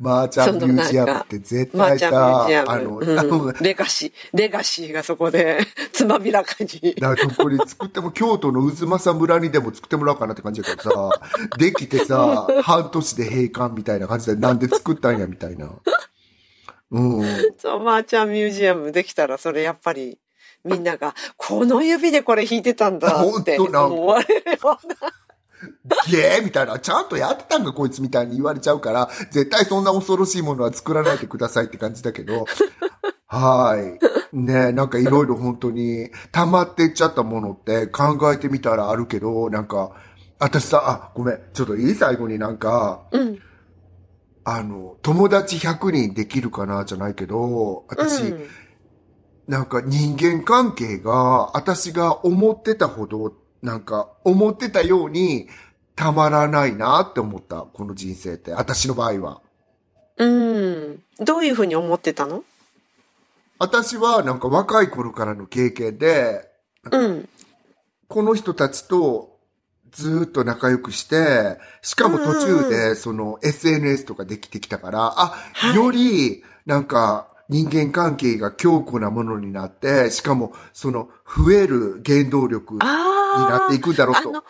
[0.02, 2.46] マーチャンミュージアムって絶対さ。
[2.68, 5.60] あの、うんレガシー、レガシーがそこで、
[5.94, 6.94] つまびらかに。
[6.96, 11.10] だからこれ作っても、京都の渦政村にでも作ってもらおうかなって感じだけどさ、
[11.58, 15.72] できてさ、半年で閉館みたいな感じで、なんで作ったんやみたいな。
[16.92, 17.26] うん。
[17.58, 20.20] そう、まー、ちゃんミュージアムできたら、それやっぱり、
[20.66, 25.27] みんなが、この指でこれ弾いてたんだって思われるような。
[26.10, 26.44] ゲー？
[26.46, 32.46] みたいな、ちゃんとやってたんかこいつみたいに言われちゃうから、絶対そんな恐ろしいものは作らないでくださいって感じだけど、
[33.28, 34.36] はい。
[34.36, 39.92] ねなんかいろいろ本当に溜まっていっちゃったものって考えてみたらあるけど、なんか、
[40.40, 41.96] 私さ、あ、ごめん、ちょっといい？
[41.96, 43.40] 最後になんか、うん。
[44.44, 48.48] あの、友達100人できるかなじゃないけど、私、うん。
[49.48, 53.34] なんか人間関係が、私が思ってたほど、
[53.68, 55.50] なんか思ってたように
[55.96, 58.54] たまらないなって思った、この人生って。
[58.54, 59.42] 私の場合は。
[60.18, 61.04] うん。
[61.20, 62.44] どういうふうに思ってたの？
[63.60, 66.50] 私はなんか若い頃からの経験で、
[66.92, 67.30] うん。
[68.08, 69.38] この人たちと
[69.92, 83.17] ずーっと仲良くして、しかも途中でその SNS とかできてきたから、あ、はいよりなんか人間関係が強固なものになって、しかもその増える原動力あ。
[83.40, 84.30] なっていくんだろうと。
[84.30, 84.42] うんうん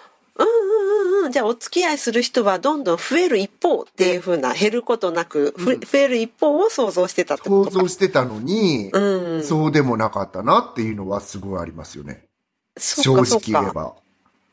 [1.19, 1.32] うんうん。
[1.32, 7.84] じゃあ、お付き合いする人はどんどん増える一方っていうふうな、減ることなく、ふうん増える一方を想像してたってこ想とか。
[7.84, 9.43] 像してたのに、うん。
[9.43, 12.23] そうでもなかったなっていうのはすごいありますよね。
[12.78, 13.15] 正。
[13.23, 13.95] 直言えば。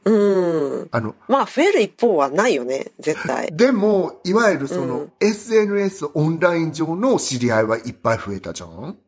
[0.07, 0.88] うん。
[0.90, 3.49] あの、まあ、増える一方はないよね、絶対。
[3.57, 8.99] でも、いわゆるその、うん SNS オンライン上の知り合いはいっぱい増えたじゃん？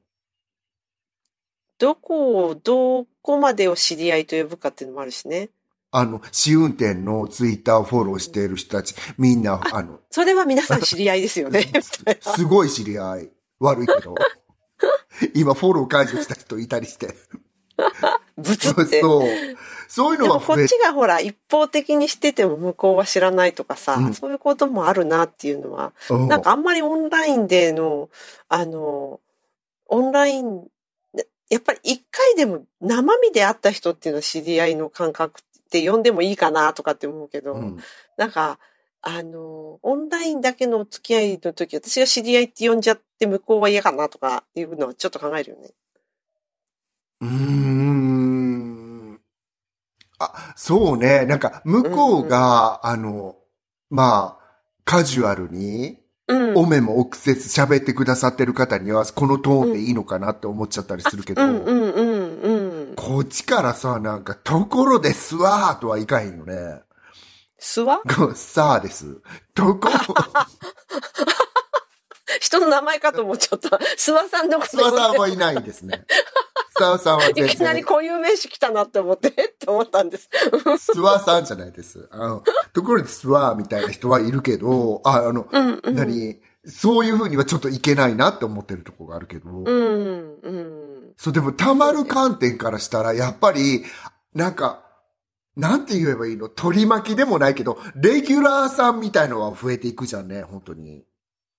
[1.78, 5.50] どこを、どこまでを知り合いと呼ぶかっていうのもあるしね。
[5.90, 11.64] あの、試運転のツイッターをフォローしている人たち、みんな、あの、それは皆さん知り合いですよね。
[12.20, 13.30] すごい知り合い。
[13.58, 14.14] 悪いけど。
[15.34, 17.14] 今、フォロー解除した人いたりして。
[18.36, 19.00] ブツって。
[19.00, 19.28] そう。
[19.88, 28.10] そういうでのはこっちがほら、一方的にしてても向こうは知らないとかさ、うんそういうこともあるなっていうのは、うんなんかあんまりオンラインでの、
[28.48, 29.20] あの、
[29.86, 30.66] オンライン、
[31.48, 37.78] やっぱり一回でも生身で会った人っていうのは知り合いの感覚って呼んでもいいかなとかって思うけど、うん
[38.16, 38.58] なんか、
[39.02, 45.70] あの、オンラインだけのお付き合いの時、私が知り合いって呼んじゃって向こうは嫌かなとかいうのはちょっと考えるよね。
[47.20, 49.20] うーん。
[50.18, 51.26] あ、そうね。
[51.26, 53.36] なんか、向こうが、あの、
[53.90, 54.46] まあ、
[54.84, 56.56] カジュアルに、うん。
[56.56, 62.40] お目も奥せず喋ってくださってる方には、このトーンでいいのかなって思っちゃったりするけど、うんうんうん
[62.88, 62.94] うん。
[62.96, 66.80] こっちからさ、なんか、ところですわーとはいかへんよね。
[67.58, 68.02] すわ？
[68.34, 69.20] さあです。
[69.54, 69.94] ところ、
[72.40, 73.68] 人の名前かと思っちゃった。
[73.76, 76.04] 諏訪さんのこと諏訪さんはいないんですね。
[76.98, 80.28] さんは全いきなり然、固有名詞来たなって思って、え って思ったんです。
[80.52, 82.08] 諏訪さんじゃないです。
[82.10, 85.94] あの、ところですわーみたいな人はいるけど、あ、あの、うんうん。
[85.94, 86.40] 何？
[86.68, 89.66] そういうふうにはちょっといけないなって思ってるところがあるけど、うん
[90.42, 91.12] うん。
[91.16, 93.84] そう、でもたまる観点からしたら、やっぱり、
[94.34, 94.82] なんか、
[95.56, 96.48] なんて言えばいいの？
[96.48, 101.04] 取り巻きでもないけど、レギュラーさんみたいのは増えていくじゃんね、本当に。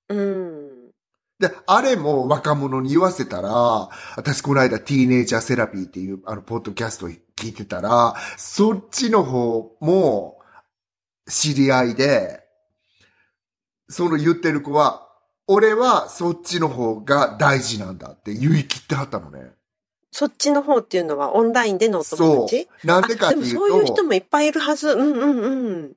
[0.10, 0.67] うん。
[1.40, 10.40] で、あれも若者に言わせたら、私この間ティーネイジャーセラピーっていうあの、ポッドキャストを聞いてたら、そっちの方も
[11.28, 12.42] 知り合いで、
[13.88, 15.08] その言ってる子は、
[15.48, 19.52] 俺はそっちの方が大事なんだって言い切ってはったのね。
[20.12, 22.68] そっちの方っていうのはオンラインでのお友そう達。
[22.84, 24.90] なんでかっていうあでもそういうと人、もいっぱいいるはず。
[24.90, 25.94] うんうんうん。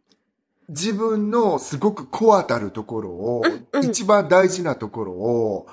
[0.71, 5.67] 自分のすごくコアたるところを、うんうん一番大事なところを、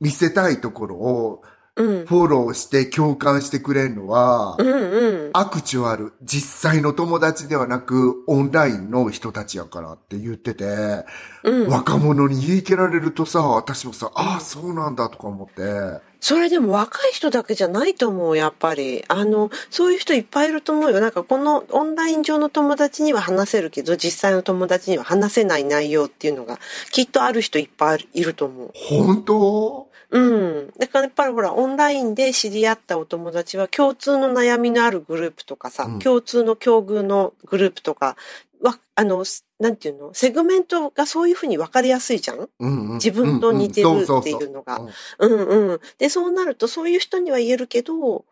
[0.00, 1.42] 見せたいところを、
[1.76, 2.06] うん。
[2.06, 5.30] フォローして共感してくれるのは、うんうん。
[5.34, 11.04] アクチュアル、実際の友達ではなく、オンラインの人たちやからって言ってて、
[11.44, 11.68] うん。
[11.68, 19.04] 若者に言い切られるとさ、私もさ、ああ、そうなんだとか思って、それでも若い人だけじゃないと思う、やっぱり。
[19.06, 20.98] あの、そういう人いっぱいいると思うよ。
[20.98, 26.58] なんかこのオンライン上の友達には話せるけど、実際の友達には話せない内容っていうのが、
[26.90, 28.72] きっとある人いっぱいいると思う。
[28.74, 29.86] 本当？
[30.10, 30.72] うん。
[30.78, 38.16] だからやっぱりほら、オンラインで知り合ったお友達は共通の悩みのあるグループとかさ、うん共通の境遇のグループとか、
[38.66, 39.24] わ、あの、
[39.58, 40.12] なんていうの？
[40.14, 42.48] セグメントがそういうふうに分かりやすいじゃん？
[42.58, 44.88] うんうん自分と似てるっていうのがそ
[45.20, 45.80] うんうん。
[45.98, 48.24] で、そうなるとそういう人には言えるけど、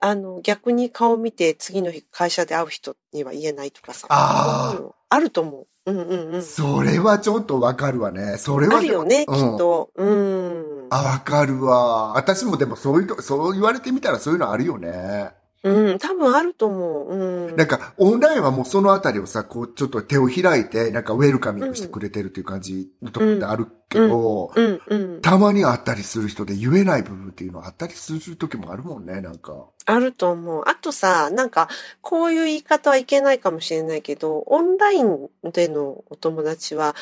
[0.00, 4.06] あの、逆に顔見て次の日会社で会う人には言えないとかさ。
[4.10, 5.66] あーそういうのあると思う。
[5.86, 6.42] うんうんうん。
[6.42, 8.36] それはちょっとわかるわね。
[8.38, 8.78] それは。
[8.78, 9.90] あるよね、きうんっと。
[9.94, 10.86] うん。
[10.90, 12.14] あ、わかるわ。
[12.16, 15.30] 私もでもそういうと、そう言われてみたらそういうのあるよね。
[15.62, 17.12] うん、多分あると思う。
[17.48, 17.56] うん。
[17.56, 25.20] なんか、オンラインはもうそのあたりをさ、こう、ちょっと手を開いて、なんかウェルカミングしてくれてるっていう感じのとこってあるけど、うんうん。
[25.22, 29.66] たまに会ったりする人で言えない部分っていうのはあったりする時もあるもんね、なんか。
[29.86, 30.62] あると思う。
[30.66, 31.68] あとさ、なんか、
[32.00, 36.94] こういう言い方はいけないかもしれないけど、オンラインでのお友達は、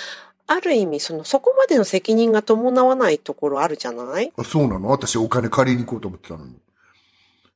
[0.47, 4.31] ある意味、その、そこまでの責任が伴わないところあるじゃない？
[4.37, 4.91] あそうなの？
[4.91, 6.57] 私お金借りに行こうと思ってたのに。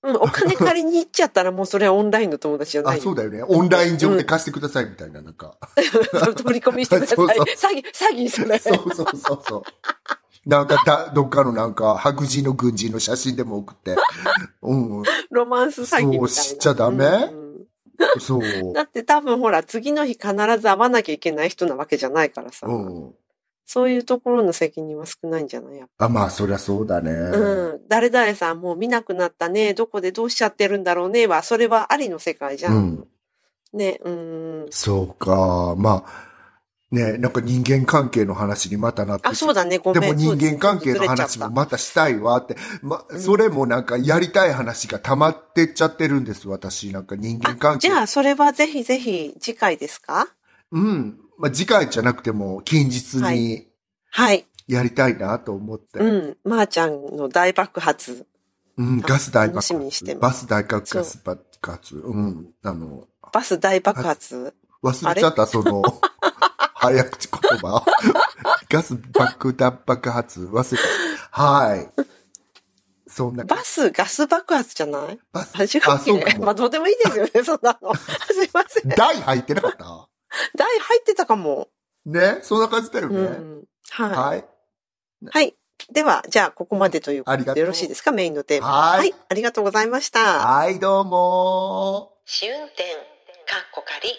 [0.03, 3.01] うん、お金借りに行っちゃったらもうそれはオンラインの友達じゃなあ、い。
[3.01, 3.43] そうだよね。
[3.43, 5.57] オンライン上で貸してくださいみたいな、なんか。
[6.37, 7.17] 取り込みしてください。
[7.17, 8.59] そうそう詐欺、詐欺それ。
[8.59, 9.63] そうそうそうそう。
[10.49, 13.97] なんかだ、どっかのなんか、白人の軍人の写真でも送って。
[14.63, 15.03] うん。
[15.31, 16.29] ロマンス詐欺みたいな。
[16.29, 17.05] そうしちゃダメ？
[17.05, 17.49] うん
[18.21, 18.73] そう。
[18.73, 22.67] だって多分ほら、次の日必ず会わなきゃいけない人なわけじゃないからさ。
[22.67, 23.15] うん。
[23.71, 25.85] そういうところの責任は少ないんじゃない？
[25.99, 27.13] あ、まあ、そりゃそうだね。
[27.13, 27.81] ぱうん。
[27.87, 29.75] 誰々さんもう見なくなったね。
[29.75, 31.27] どこでどうしちゃってるんだろうね？
[31.27, 32.71] は、それはありの世界じゃ。
[32.71, 33.07] うんん。
[33.75, 34.67] ね、うん。
[34.71, 35.75] そうか。
[35.77, 36.29] まあ、
[36.91, 39.77] ね、なんか人間関係の話にまたなってあ、そうだね。
[39.77, 40.01] ごめん。
[40.01, 42.57] でも人間関係の話もまたしたいわって。
[42.81, 46.91] ま、それもなんかやりたい話が溜まってっちゃってるんです、私。
[46.91, 47.89] なんか人間あ関係。
[47.89, 50.29] じゃあ、それはぜひぜひ次回ですか？
[50.73, 51.21] うん。
[51.39, 53.67] まあ、次回じゃなくても近日はに
[54.11, 54.47] はい。
[54.67, 55.99] やりたいなと思って。
[56.01, 56.37] うん。
[56.45, 58.27] まー、ちゃんの大爆発。
[58.77, 60.23] うん、ガス大爆楽しみにして発。
[60.23, 61.97] ますバス大爆発、爆発。
[61.97, 62.51] うん。
[62.63, 64.55] あの、バス大爆発？
[64.83, 65.83] 忘れちゃった、その、
[66.75, 67.85] 早口言葉。
[68.71, 70.79] ガス爆弾爆発、忘れ
[71.33, 71.43] た。
[71.43, 71.89] はい。
[73.09, 73.45] そんな。
[73.45, 75.19] バスガス爆発じゃない？
[75.33, 76.11] バスあ、違うあ、っけ？
[76.11, 76.45] そうかも。
[76.47, 77.95] まあ、どうでもいいですよね、そんなの。
[77.95, 78.91] すいません。
[78.91, 80.08] 台入ってなかった？
[80.57, 81.69] 台入ってたかも。
[82.07, 82.39] ね？
[82.43, 83.21] そんな感じだようね。
[83.21, 83.65] ん。
[83.91, 84.11] はい。
[84.11, 84.45] はい。
[85.31, 85.55] はい。
[85.93, 88.11] では、じゃあ、ここまでということありがとうでよろしいですか？
[88.13, 88.69] メインのテーマ。
[88.69, 89.15] ははいい。
[89.29, 90.47] ありがとうございました。
[90.47, 92.15] はい、どうも。
[92.25, 94.13] 試運転かっこ仮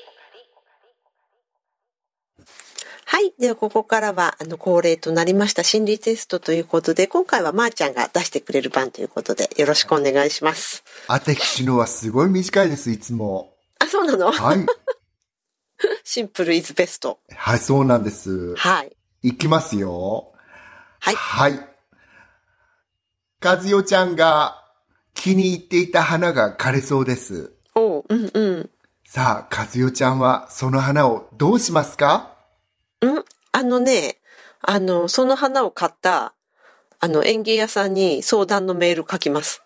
[3.05, 3.33] はい。
[3.39, 10.83] では、ここからは、あの、恒例となりました心理テストということで、今回はまーちゃんが出してくれる番ということで、よろしくお願いします。
[11.07, 13.51] 私のはすごい短いです、いつも。
[13.79, 14.31] あ、そうなの？
[14.31, 14.59] はい。
[16.03, 17.19] シンプルイズベスト。
[17.35, 18.55] はい、そうなんです。
[18.55, 18.95] はい。
[19.21, 20.33] いきますよ。
[20.99, 21.59] はいはい。
[23.43, 24.63] 和代ちゃんが
[25.13, 27.53] 気に入っていた花が枯れそうです。
[27.75, 28.69] おう、うんうん。
[29.05, 32.35] さあ、和代ちゃんはその花をどうしますか？
[33.05, 33.23] ん？
[33.51, 34.17] あのね、
[34.61, 36.33] あの、その花を買った、
[36.99, 39.61] あの、園芸屋さんに相談のメール書きます。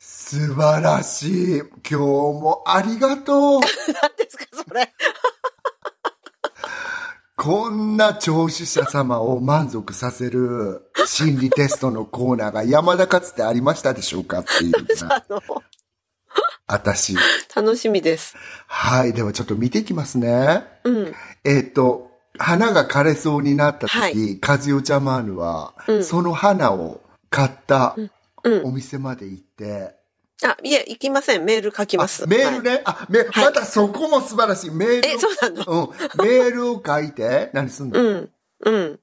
[0.00, 1.58] 素晴らしい。
[1.58, 3.60] 今日もありがとう。
[4.02, 4.92] 何ですか、それ。
[7.36, 14.72] こんな聴取者様を満足させる心理テストのコーナーが山田かつてありましたでしょうかっていう
[15.04, 15.16] な。
[15.16, 15.42] あの、
[16.68, 17.16] 私。
[17.54, 18.36] 楽しみです。
[18.68, 19.12] はい。
[19.12, 20.64] ではちょっと見ていきますね。
[20.84, 21.14] うん。
[21.44, 27.96] えっ、と、花が枯れそうになった時、はい和代ちゃんマーヌは、うんその花を買った
[28.44, 29.93] うんお店まで行って、
[30.42, 31.44] あ、いえ、行きません。
[31.44, 32.24] メール書きます。
[32.24, 34.70] あメールはいね、あ、め、はいまたそこも素晴らしい。
[34.70, 35.12] メールを。
[35.12, 35.94] え、そうなの？
[36.18, 36.26] うん。
[36.26, 38.30] メールを書いて、何すんの、うん。
[38.64, 39.00] うん。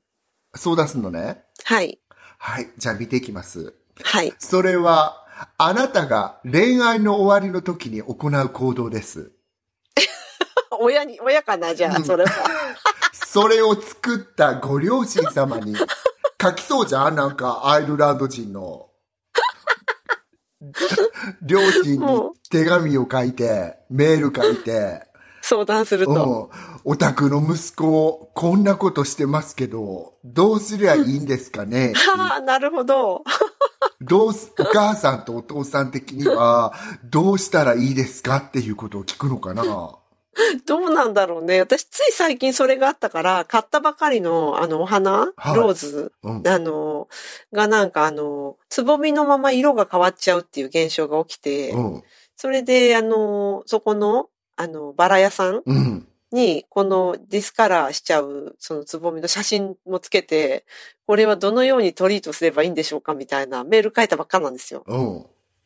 [0.56, 1.44] 相談すんのね？
[1.64, 2.00] はい。
[2.38, 2.70] はい。
[2.78, 3.74] じゃあ見ていきます。
[4.04, 4.34] はい。
[4.40, 5.26] それは、
[5.58, 9.32] あなたが恋愛の終わりの時に行う行動です。
[10.80, 12.32] 親に、親かな、じゃあ、それは。
[13.14, 15.76] それを作ったご両親様に
[16.42, 17.16] 書きそうじゃん？
[17.16, 18.91] なんかアイルランド人の。
[21.42, 25.08] 両親に手紙を書いて、メール書いて、
[25.42, 26.52] 相談するうんと。
[26.84, 33.24] お宅の息子、こんなことしてますけど、どうすりゃいいんですかねは あ、なるほど。
[34.02, 39.64] どうす、お母さんとお父さん的には、どうしたらいいですかっていうことを聞くのかな
[40.66, 41.60] どうなんだろうね。
[41.60, 46.48] 私、つい最近それがあったから、買ったばかりの、あの、お花、はいローズ、うん。
[46.48, 47.10] あの、
[47.52, 52.04] がなんかあの、つぼみのまま色が変わっちゃうっていう現象が起きて、うん。
[52.38, 56.08] それで、あの、そこの、あの、バラ屋さんうん。
[56.32, 60.66] に、このディスカラーしちゃう、そのつぼみの写真もつけて、
[61.06, 64.84] これはどのようにトリートすればいいんでしょうかみたいなメール書いたばっかなんですよ。
[64.88, 65.26] うん。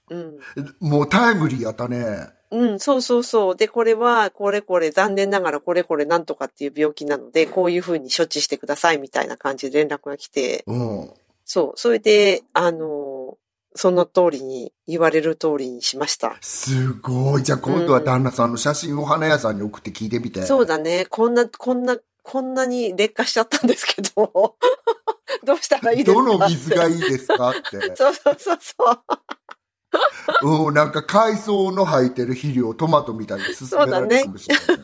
[0.10, 0.40] うん。
[0.80, 2.35] もうタイムリーやったね。
[2.52, 3.56] うん、そうそうそう。
[3.56, 11.10] で、これは、これこれ、残念ながらこれこれなんとかっていう病気なので、こういうふうに処置してくださいみたいな感じで連絡が来て、うん。
[11.44, 11.80] そう。
[11.80, 13.38] それで、あの、
[13.76, 16.38] その通りに、言われる通りにしました。
[16.42, 17.44] すごい。
[17.44, 20.44] じゃあ今度は旦那さんの写真を花屋さんに送って聞いてみて。
[20.44, 21.08] そうだね。
[21.10, 24.56] こんな、こんな、こんなに劣化しちゃったんですけど、
[25.44, 26.24] どうしたらいいですか？
[26.24, 27.80] どの水がいいいですかって。
[27.98, 29.00] そうそうそうそう。
[30.42, 34.66] うん、なんか海藻の入ってる肥料、トマトみたいに進められるかもしれない。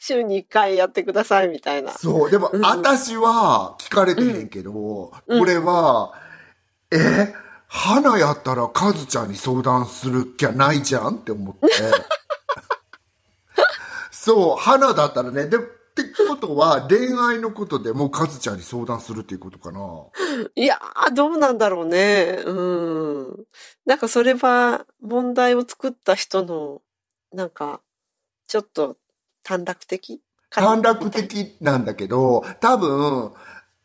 [0.00, 1.92] 週に1回やってくださいみたいな。
[1.92, 2.30] そう。
[2.30, 6.12] でも、うん私は聞かれてへんけど、うんこれは、
[6.90, 7.34] え、
[7.68, 11.68] 花やったらカズちゃんに相談するきゃないじゃんって思って。
[14.10, 15.46] そう、花だったらね。
[15.46, 15.58] で、
[16.00, 19.78] ってことは、恋愛のことでもカズちゃんに相談するっていうことかな？
[20.56, 22.40] いやー、どうなんだろうね。
[22.44, 23.46] うん。
[23.86, 26.82] なんかそれは問題を作った人の、
[27.32, 27.80] なんか、
[28.48, 28.96] ちょっと
[29.44, 30.20] 短絡的？
[30.50, 33.32] 短絡的なんだけど、多分、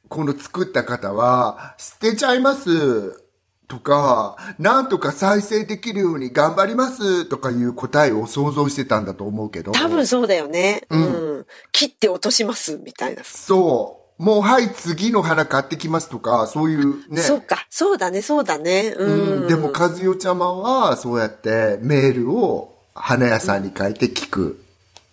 [0.08, 3.24] この作った方は、捨てちゃいます
[3.70, 9.72] とか、なんとか再生できるように頑張りますとかいう答えを想像してたんだと思うけど。
[9.72, 10.88] 多分そうだよね。
[10.90, 11.46] ううんん。
[11.72, 13.24] 切って落とします、みたいな。
[13.24, 14.24] そう。
[14.24, 17.22] もうはい、次の花買ってきますとか、そういうね。
[17.22, 17.68] そうか。
[17.70, 18.96] そうだね、そうだね。
[18.98, 19.48] ううんん。
[19.48, 24.64] でも、和代ちゃまは、そうやってメールを花屋さんに書いて聞く。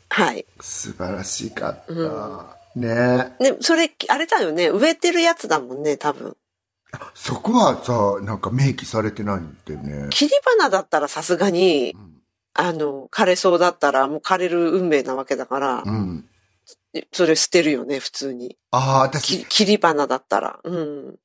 [0.08, 0.46] はい。
[0.60, 2.56] 素晴らしかった。
[2.74, 4.70] ねで、それ、あれだよね。
[4.70, 6.36] 植えてるやつだもんね、多分。
[7.14, 10.08] そこはさ、なんか明記されてないんだよね。
[10.10, 11.96] 切り花だったらさすがに、
[12.54, 16.24] あの、枯れそうだったらもう枯れる運命なわけだからう、ん。
[17.12, 18.56] それ捨てるよね、普通に。
[18.70, 20.60] ああ、き私、切り花だったら。
[20.64, 21.16] うん。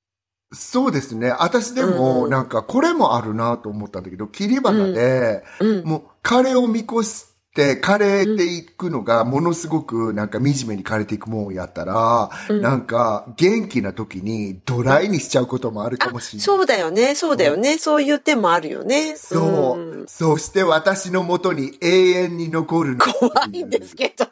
[0.54, 1.30] そうですね。
[1.30, 5.86] 私でも、うんなんか、これもあるなと思ったんだけど、切り花で、うん。
[5.86, 16.46] もう、枯れを見越して、枯れていくのが、ものすごく、なんか、惨めに枯れていくもんやったら、うんなんか、元気な時に、ドライにしちゃうこともあるかもしれない。
[16.46, 17.78] そうだよね、そうだよね。
[17.78, 19.18] そういう手もあるよね。
[19.18, 20.04] そう。
[20.04, 23.06] んそして私のもとに永遠に残るの。
[23.06, 24.26] 怖いんですけど。
[24.26, 24.28] っ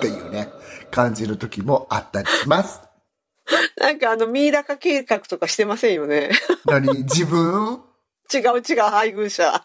[0.00, 0.48] ていうね。
[0.90, 2.80] 感じる時もあったりします。
[3.78, 6.30] なんかあの、ミイラ化計画とかしてませんよね。
[6.66, 7.02] 何？
[7.02, 7.80] 自分？
[8.32, 9.64] 違う違う、配偶者。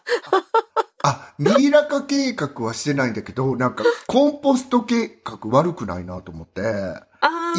[1.02, 6.60] あ、ミイラ化計画はしてないんだけど、なんか、コンポスト計画悪くないなと思って。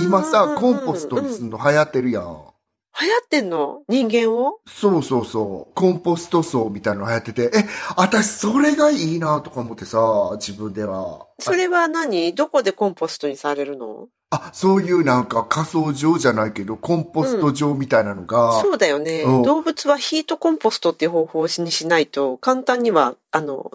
[0.03, 2.50] 今さ、コンポストにうんすんの流行ってるやん。
[2.99, 3.83] 流行ってんの？
[3.87, 4.59] 人間を？
[4.67, 5.73] そうそうそう。
[5.73, 7.65] コンポスト層みたいなの流行ってて、え、
[7.95, 11.25] 私それがいいなとか思ってさ、自分では。
[11.39, 12.33] それは何？
[12.35, 14.07] どこでコンポストにされるの？
[14.29, 19.23] あ、そういうなんか仮想場じゃないけど、コンポスト場みたいなのが、そうだよね。
[19.23, 23.71] うん動物はヒートコンポストっていう方法にしないと、簡単には、あの、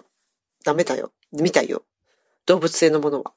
[0.63, 1.11] ダメだよ。
[1.31, 1.83] みたいよ。
[2.47, 3.33] 動物性のものは。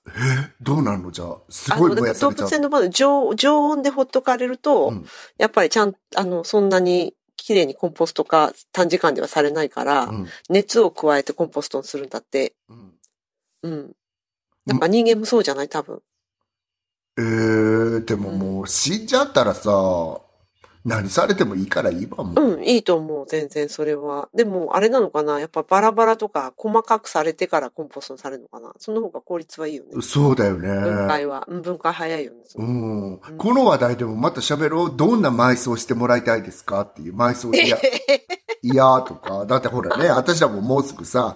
[0.62, 1.10] どうなんの？
[1.10, 2.46] じゃあ、すごい燃やされちゃう。
[2.46, 5.06] 物性のもの、常常温でほっとかれると、うん
[5.36, 12.54] やっぱりちゃん、あの、そんなに綺麗にコンポスト化短時間ではされないから、うん熱を加えてコンポストにするんだって。
[12.68, 12.92] うん
[13.62, 13.92] うん。
[14.66, 15.68] やっぱ人間もそうじゃない？
[15.68, 16.00] 多分。
[17.18, 20.20] えー、でももう死んじゃったらさ、
[20.84, 22.44] 何されてもいいからいいわもう。
[22.54, 24.28] うん、いいと思う、全然それは。
[24.34, 25.38] でも、あれなのかな？
[25.38, 28.72] やっぱバラバラとか細かくされてからコンポストにされるのかな？
[28.78, 29.90] その方が効率はいいよね。
[30.00, 31.06] そうだよ分ね。
[31.08, 31.46] 解は。
[31.48, 32.38] うん分解早いよね。
[32.56, 33.20] うん。
[33.36, 34.92] この話題でもまた喋ろう。
[34.96, 36.80] どんな埋葬してもらいたいですか？
[36.80, 37.76] っていう埋葬いや、
[38.62, 39.44] いやとか。
[39.46, 41.34] だってほらね、私らももうすぐさ、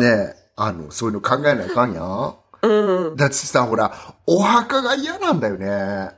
[0.00, 3.16] ね、あの、そういうの考えないかんやんうん。
[3.16, 3.92] だってさ、ほら、
[4.26, 6.10] お墓が嫌なんだよね。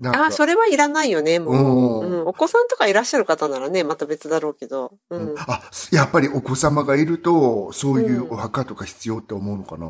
[0.00, 1.54] なんかあ、それはいらないよね、もう。
[1.54, 2.26] うんうん。
[2.26, 4.92] お子さんとかいらっしゃる方ならね、また別だろうけど。
[5.10, 5.34] うん。
[5.38, 9.86] あ、やっぱりお子様がいると、そういうお墓とか必要って思うのかな、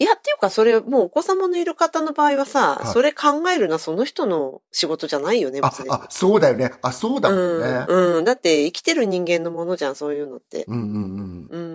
[0.00, 6.72] いや、っていうか、それ、もうお子様のいる方の場合はさ、はいそれ考えるのはその人の仕事じゃないよね、あ別に。、あ、そうだよね。
[6.82, 7.84] あ、そうだもんね。
[7.88, 8.24] うん、うん。
[8.24, 10.64] だって、生きてる人間のものじゃん、そういうのって。
[10.68, 11.58] うんうんうん。
[11.58, 11.67] うん。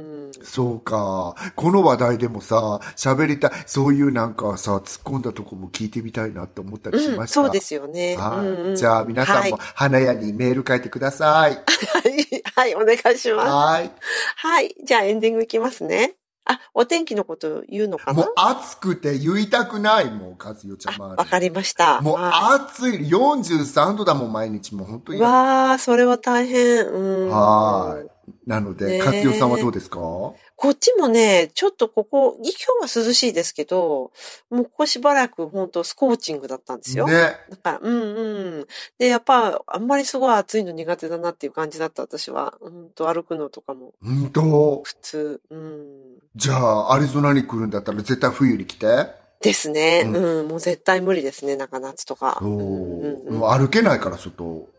[0.44, 1.36] そうか。
[1.56, 7.34] この話題でもさ、喋りたい、そういうなんかさ、突っ込んだとこも聞いてみたいなって思ったりしうん、ました？
[7.36, 8.16] そうですよね。
[8.18, 11.54] はい、うんうんじゃあ皆さんもは花屋にメール書いてください。
[11.54, 11.58] い、
[12.56, 13.50] はい、お願いします。
[13.50, 13.92] はい。
[14.38, 14.76] はい。
[14.84, 16.16] じゃあエンディングいきますね。
[16.46, 18.14] あ、お天気のこと言うのかな？
[18.14, 22.00] もう暑くて言いたくないもん、和代ちゃん周わかりました。
[22.02, 22.06] り。
[22.06, 22.94] もうは暑い。
[23.10, 24.76] 43度だもん、毎日。
[24.76, 25.22] もう本当いに。
[25.22, 26.86] わー、それは大変。
[26.88, 27.30] うん。
[27.30, 28.13] はい。
[28.46, 30.00] なので、ねえ和代さんはどうですか？
[30.00, 30.36] こ
[30.70, 32.52] っちもね、ちょっとここ、今
[32.88, 34.12] 日は涼しいですけど、
[34.50, 37.06] もうここしばらく本当スコーチングだったんですよ。
[37.06, 37.14] ね。
[37.50, 38.68] だから、うんうん。
[38.98, 42.54] で、やっぱ、あんまりすごい暑いの苦手だなっていう感じだった、私は。
[42.62, 44.82] うんと、歩くのとかも本当？
[44.84, 45.42] 普通。
[45.50, 45.88] うん。
[46.36, 49.08] じゃあ、アリゾナに来るんだったら絶対冬に来て？
[49.42, 50.04] ですね。
[50.06, 52.38] ううん、もう絶対無理ですね、中夏とか。
[52.40, 52.50] そう。
[52.50, 54.70] うんうんもう歩けないから、外。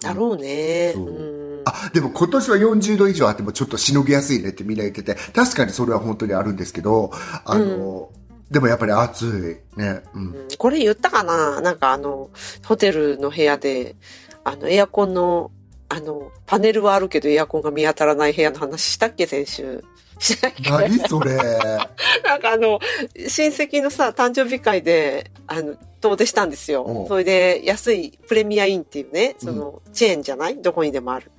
[0.00, 0.92] だろうね。
[0.94, 1.43] そううん。
[1.64, 7.10] あ、でも今年は40度以上あってもちょっとしのぎやすいねってみんな言ってて、確かにそれは本当にあるんですけど、
[7.44, 8.10] あの、
[8.50, 9.80] でもやっぱり暑い。
[9.80, 10.02] ね。
[10.14, 10.22] うん。
[10.22, 11.60] うんこれ言ったかな？
[11.60, 12.30] なんかあの、
[12.64, 13.96] ホテルの部屋で、
[14.44, 15.50] あの、エアコンの、
[15.88, 19.26] あの、パネルはあるけどエアコンが見当たらない部屋の話したっけ？
[19.26, 19.82] 先週。
[20.18, 21.34] しないっけ何それ。
[22.24, 22.78] なんかあの、
[23.16, 27.06] 親戚のさ、誕生日会で、あの、遠出したんですよ。
[27.08, 30.60] それで、安いプレミアインっていうね、その、チェーンじゃない？
[30.60, 31.30] どこにでもある。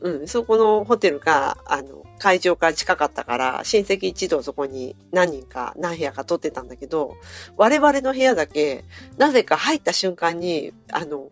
[0.00, 7.16] うん、そこのホテルが、あの、会場から近かったから、親戚一同そこに何人か、何部屋か取ってたんだけど、
[7.56, 8.84] 我々の部屋だけ、
[9.16, 11.28] なぜか入った瞬間に、あの、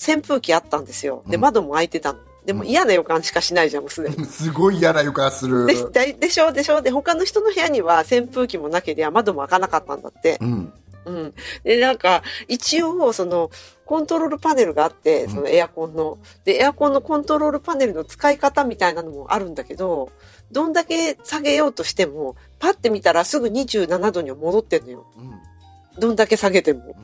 [0.00, 1.24] 扇風機あったんですよ。
[1.28, 2.18] で、うん窓も開いてたの。
[2.48, 4.24] でもうん嫌な予感しかしないじゃん、もうすでに。
[4.24, 5.66] すごい嫌な予感する。
[5.66, 10.46] でででしょでしょで、他の人の部屋には扇風機もなければ窓も開かなかったんだってう。
[10.46, 10.72] ん。
[11.04, 11.34] うん。
[11.62, 13.50] で、なんか、一応、その、
[13.84, 16.16] コントロールパネルがあって、そのエアコンの。
[16.44, 20.10] で、エアコンのコントロールパネルの使い方みたいなのもあるんだけど、
[20.50, 25.06] どんだけ下げようとしても、パッて見たらすぐ27度には戻ってんのよ。
[25.18, 26.00] うん。
[26.00, 26.94] どんだけ下げても。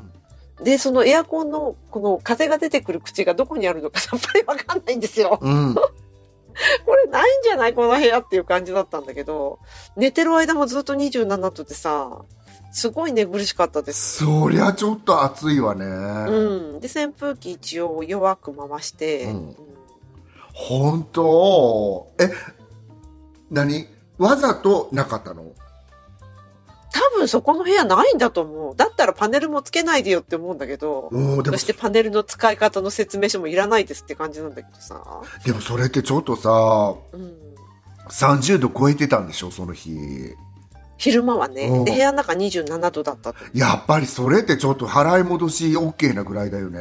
[0.62, 5.38] で、そのエアコンの、この風が出てくる口がどこにあるのか さっぱりわかんないんですよ。
[5.40, 5.74] うん。
[6.86, 7.74] これないんじゃない？
[7.74, 9.58] この部屋っていう感じだったんだけど、
[9.96, 12.22] 寝てる間もずっと27度でさ、
[12.72, 14.24] すごい寝苦しかったです。
[14.24, 15.84] そりゃちょっと暑いわね。
[15.86, 16.80] うん。
[16.80, 19.56] で、扇風機一応弱く回して、うんうん
[20.56, 22.12] 本当？
[22.20, 22.30] え、
[23.50, 23.88] 何？
[24.18, 25.46] わざとなかったの？
[26.94, 28.76] 多分そこの部屋ないんだと思う。
[28.76, 31.10] だったらパネルもつけないでよって思うんだけど、
[31.44, 35.02] そしてパネルの使い方の説明書もいらないですって感じなんだけどさ。
[35.44, 37.34] でもそれってちょっとさ、うん。
[38.08, 39.90] 30度超えてたんでしょ、その日。
[40.96, 41.66] 昼間はね。
[41.66, 43.38] うんで、部屋の中27度だったと。
[43.52, 46.80] やっぱりそれってちょっと払い戻し OK なぐらいだよね。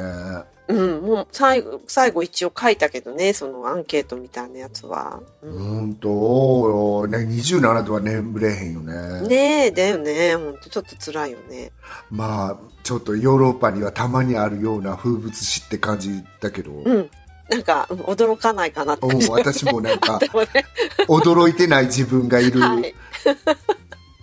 [0.68, 5.20] うん、もう最後、最後一応書いたけどね、そのアンケートみたいなやつは。
[5.42, 9.28] ううんと、ね、27度は眠れへんよね。
[9.28, 10.36] ねえ、だよね。
[10.36, 11.72] ほんとちょっと辛いよね。
[12.10, 17.10] まあ、ちょっとヨーロッパにはたまにあるような風物詩って感じだけど、うん。
[17.50, 19.30] なんか、うん驚かないかなってうん感じ。
[19.30, 20.20] 私もなんか。
[21.10, 22.96] 驚いてない自分がいるはい。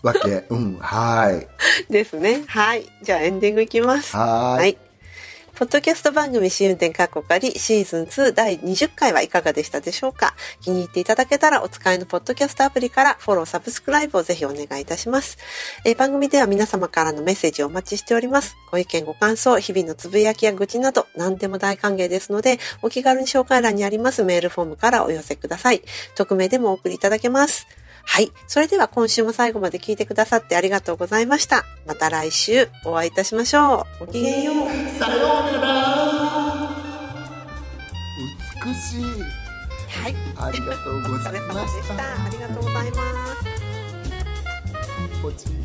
[0.03, 0.47] わけ。
[0.49, 1.93] うん、はい。
[1.93, 2.45] ですね。
[2.47, 2.87] はい。
[3.03, 4.17] じゃあエンディングいきます。
[4.17, 4.59] はーい。
[4.59, 4.79] はい。
[5.61, 10.35] ポッドキャスト番組試運転過去仮シーズン2第20回はいかがでしたでしょうか？
[10.63, 15.37] 気に入っていただけたらお使いのポッドキャストアプリからフォロー、サブスクライブをぜひお願いいたします。
[15.85, 18.57] えー番組では皆様からのメッセージをお待ちしております。
[18.71, 25.83] ご意見、ご感想、日々のつぶやきや愚痴など何でも大歓迎ですので、お気軽に紹介欄にありますメールフォームからお寄せください。
[26.15, 27.67] 匿名でもお送りいただけます。
[28.05, 28.33] はい。
[28.47, 31.65] それでは今週も最後まで聞いてくださってありがとうございました。
[31.87, 34.07] また来週お会いいたしましょう。
[34.07, 34.55] ごきげんよう。
[34.99, 36.71] さようなら
[38.65, 39.05] 美しい。
[39.05, 40.15] はい。
[40.37, 41.95] ありがとうごお疲れざいまし 様でした。
[41.95, 42.31] あた。
[42.31, 43.01] りがとうございま
[45.57, 45.60] す。